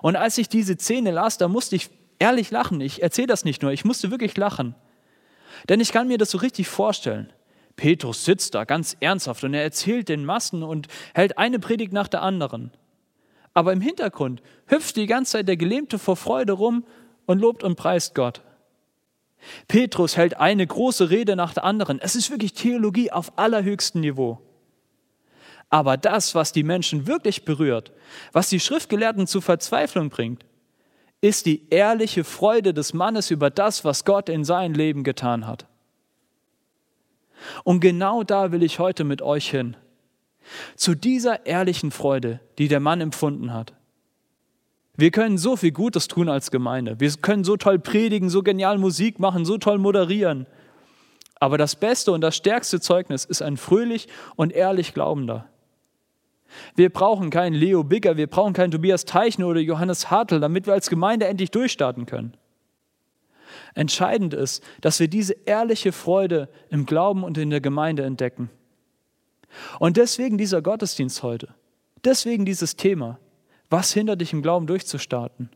Und 0.02 0.16
als 0.16 0.38
ich 0.38 0.48
diese 0.48 0.74
Szene 0.74 1.10
las, 1.10 1.38
da 1.38 1.48
musste 1.48 1.76
ich 1.76 1.90
ehrlich 2.18 2.50
lachen. 2.50 2.80
Ich 2.80 3.02
erzähle 3.02 3.28
das 3.28 3.44
nicht 3.44 3.62
nur, 3.62 3.72
ich 3.72 3.84
musste 3.84 4.10
wirklich 4.10 4.36
lachen. 4.36 4.74
Denn 5.68 5.80
ich 5.80 5.92
kann 5.92 6.08
mir 6.08 6.18
das 6.18 6.30
so 6.30 6.38
richtig 6.38 6.68
vorstellen. 6.68 7.32
Petrus 7.76 8.24
sitzt 8.24 8.54
da 8.54 8.64
ganz 8.64 8.96
ernsthaft 9.00 9.42
und 9.44 9.54
er 9.54 9.62
erzählt 9.62 10.08
den 10.08 10.24
Massen 10.24 10.62
und 10.62 10.88
hält 11.14 11.38
eine 11.38 11.58
Predigt 11.58 11.92
nach 11.92 12.08
der 12.08 12.22
anderen. 12.22 12.70
Aber 13.52 13.72
im 13.72 13.80
Hintergrund 13.80 14.42
hüpft 14.66 14.96
die 14.96 15.06
ganze 15.06 15.32
Zeit 15.32 15.48
der 15.48 15.56
Gelähmte 15.56 15.98
vor 15.98 16.16
Freude 16.16 16.52
rum 16.52 16.84
und 17.26 17.40
lobt 17.40 17.62
und 17.62 17.76
preist 17.76 18.14
Gott. 18.14 18.42
Petrus 19.68 20.16
hält 20.16 20.38
eine 20.38 20.66
große 20.66 21.10
Rede 21.10 21.36
nach 21.36 21.54
der 21.54 21.64
anderen. 21.64 22.00
Es 22.00 22.14
ist 22.14 22.30
wirklich 22.30 22.54
Theologie 22.54 23.10
auf 23.10 23.38
allerhöchstem 23.38 24.00
Niveau. 24.00 24.40
Aber 25.70 25.96
das, 25.96 26.34
was 26.34 26.52
die 26.52 26.62
Menschen 26.62 27.06
wirklich 27.06 27.44
berührt, 27.44 27.92
was 28.32 28.48
die 28.48 28.60
Schriftgelehrten 28.60 29.26
zu 29.26 29.40
Verzweiflung 29.40 30.10
bringt, 30.10 30.44
ist 31.20 31.46
die 31.46 31.68
ehrliche 31.70 32.22
Freude 32.22 32.74
des 32.74 32.92
Mannes 32.92 33.30
über 33.30 33.50
das, 33.50 33.84
was 33.84 34.04
Gott 34.04 34.28
in 34.28 34.44
sein 34.44 34.74
Leben 34.74 35.04
getan 35.04 35.46
hat. 35.46 35.66
Und 37.64 37.80
genau 37.80 38.22
da 38.22 38.52
will 38.52 38.62
ich 38.62 38.78
heute 38.78 39.04
mit 39.04 39.22
euch 39.22 39.50
hin. 39.50 39.76
Zu 40.76 40.94
dieser 40.94 41.46
ehrlichen 41.46 41.90
Freude, 41.90 42.40
die 42.58 42.68
der 42.68 42.80
Mann 42.80 43.00
empfunden 43.00 43.52
hat. 43.52 43.72
Wir 44.96 45.10
können 45.10 45.38
so 45.38 45.56
viel 45.56 45.72
Gutes 45.72 46.06
tun 46.06 46.28
als 46.28 46.50
Gemeinde. 46.50 47.00
Wir 47.00 47.10
können 47.20 47.44
so 47.44 47.56
toll 47.56 47.78
predigen, 47.78 48.30
so 48.30 48.42
genial 48.42 48.78
Musik 48.78 49.18
machen, 49.18 49.44
so 49.44 49.58
toll 49.58 49.78
moderieren. 49.78 50.46
Aber 51.40 51.58
das 51.58 51.74
beste 51.76 52.12
und 52.12 52.20
das 52.20 52.36
stärkste 52.36 52.80
Zeugnis 52.80 53.24
ist 53.24 53.42
ein 53.42 53.56
fröhlich 53.56 54.08
und 54.36 54.52
ehrlich 54.52 54.94
Glaubender. 54.94 55.46
Wir 56.76 56.90
brauchen 56.90 57.30
keinen 57.30 57.54
Leo 57.54 57.82
Bigger, 57.82 58.16
wir 58.16 58.28
brauchen 58.28 58.52
keinen 58.52 58.70
Tobias 58.70 59.04
Teichner 59.04 59.48
oder 59.48 59.60
Johannes 59.60 60.10
Hartl, 60.10 60.38
damit 60.38 60.66
wir 60.66 60.74
als 60.74 60.88
Gemeinde 60.88 61.26
endlich 61.26 61.50
durchstarten 61.50 62.06
können. 62.06 62.36
Entscheidend 63.74 64.34
ist, 64.34 64.62
dass 64.80 65.00
wir 65.00 65.08
diese 65.08 65.34
ehrliche 65.44 65.90
Freude 65.90 66.48
im 66.70 66.86
Glauben 66.86 67.24
und 67.24 67.36
in 67.38 67.50
der 67.50 67.60
Gemeinde 67.60 68.04
entdecken. 68.04 68.50
Und 69.80 69.96
deswegen 69.96 70.38
dieser 70.38 70.62
Gottesdienst 70.62 71.22
heute. 71.24 71.54
Deswegen 72.04 72.44
dieses 72.44 72.76
Thema. 72.76 73.18
Was 73.70 73.92
hindert 73.92 74.20
dich 74.20 74.32
im 74.32 74.42
Glauben 74.42 74.66
durchzustarten? 74.66 75.50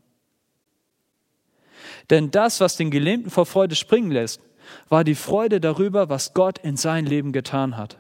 Denn 2.10 2.30
das, 2.30 2.60
was 2.60 2.76
den 2.76 2.90
Gelähmten 2.90 3.30
vor 3.30 3.46
Freude 3.46 3.74
springen 3.74 4.10
lässt, 4.10 4.40
war 4.88 5.04
die 5.04 5.14
Freude 5.14 5.60
darüber, 5.60 6.08
was 6.08 6.34
Gott 6.34 6.58
in 6.58 6.76
sein 6.76 7.06
Leben 7.06 7.32
getan 7.32 7.76
hat. 7.76 7.98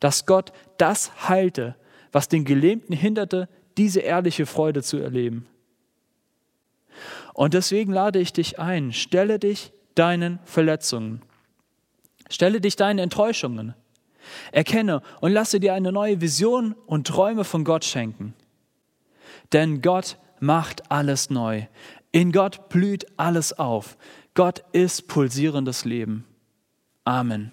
Dass 0.00 0.26
Gott 0.26 0.52
das 0.78 1.28
heilte, 1.28 1.76
was 2.10 2.28
den 2.28 2.44
Gelähmten 2.44 2.94
hinderte, 2.94 3.48
diese 3.76 4.00
ehrliche 4.00 4.46
Freude 4.46 4.82
zu 4.82 4.98
erleben. 4.98 5.46
Und 7.34 7.54
deswegen 7.54 7.92
lade 7.92 8.18
ich 8.18 8.32
dich 8.32 8.58
ein, 8.58 8.92
stelle 8.92 9.38
dich 9.38 9.72
deinen 9.94 10.38
Verletzungen, 10.44 11.22
stelle 12.28 12.60
dich 12.60 12.76
deinen 12.76 12.98
Enttäuschungen, 12.98 13.74
erkenne 14.52 15.02
und 15.20 15.32
lasse 15.32 15.58
dir 15.58 15.72
eine 15.74 15.92
neue 15.92 16.20
Vision 16.20 16.74
und 16.86 17.06
Träume 17.06 17.44
von 17.44 17.64
Gott 17.64 17.84
schenken. 17.84 18.34
Denn 19.52 19.82
Gott 19.82 20.18
macht 20.40 20.90
alles 20.90 21.30
neu. 21.30 21.66
In 22.10 22.32
Gott 22.32 22.68
blüht 22.68 23.06
alles 23.18 23.52
auf. 23.58 23.96
Gott 24.34 24.64
ist 24.72 25.08
pulsierendes 25.08 25.84
Leben. 25.84 26.26
Amen. 27.04 27.52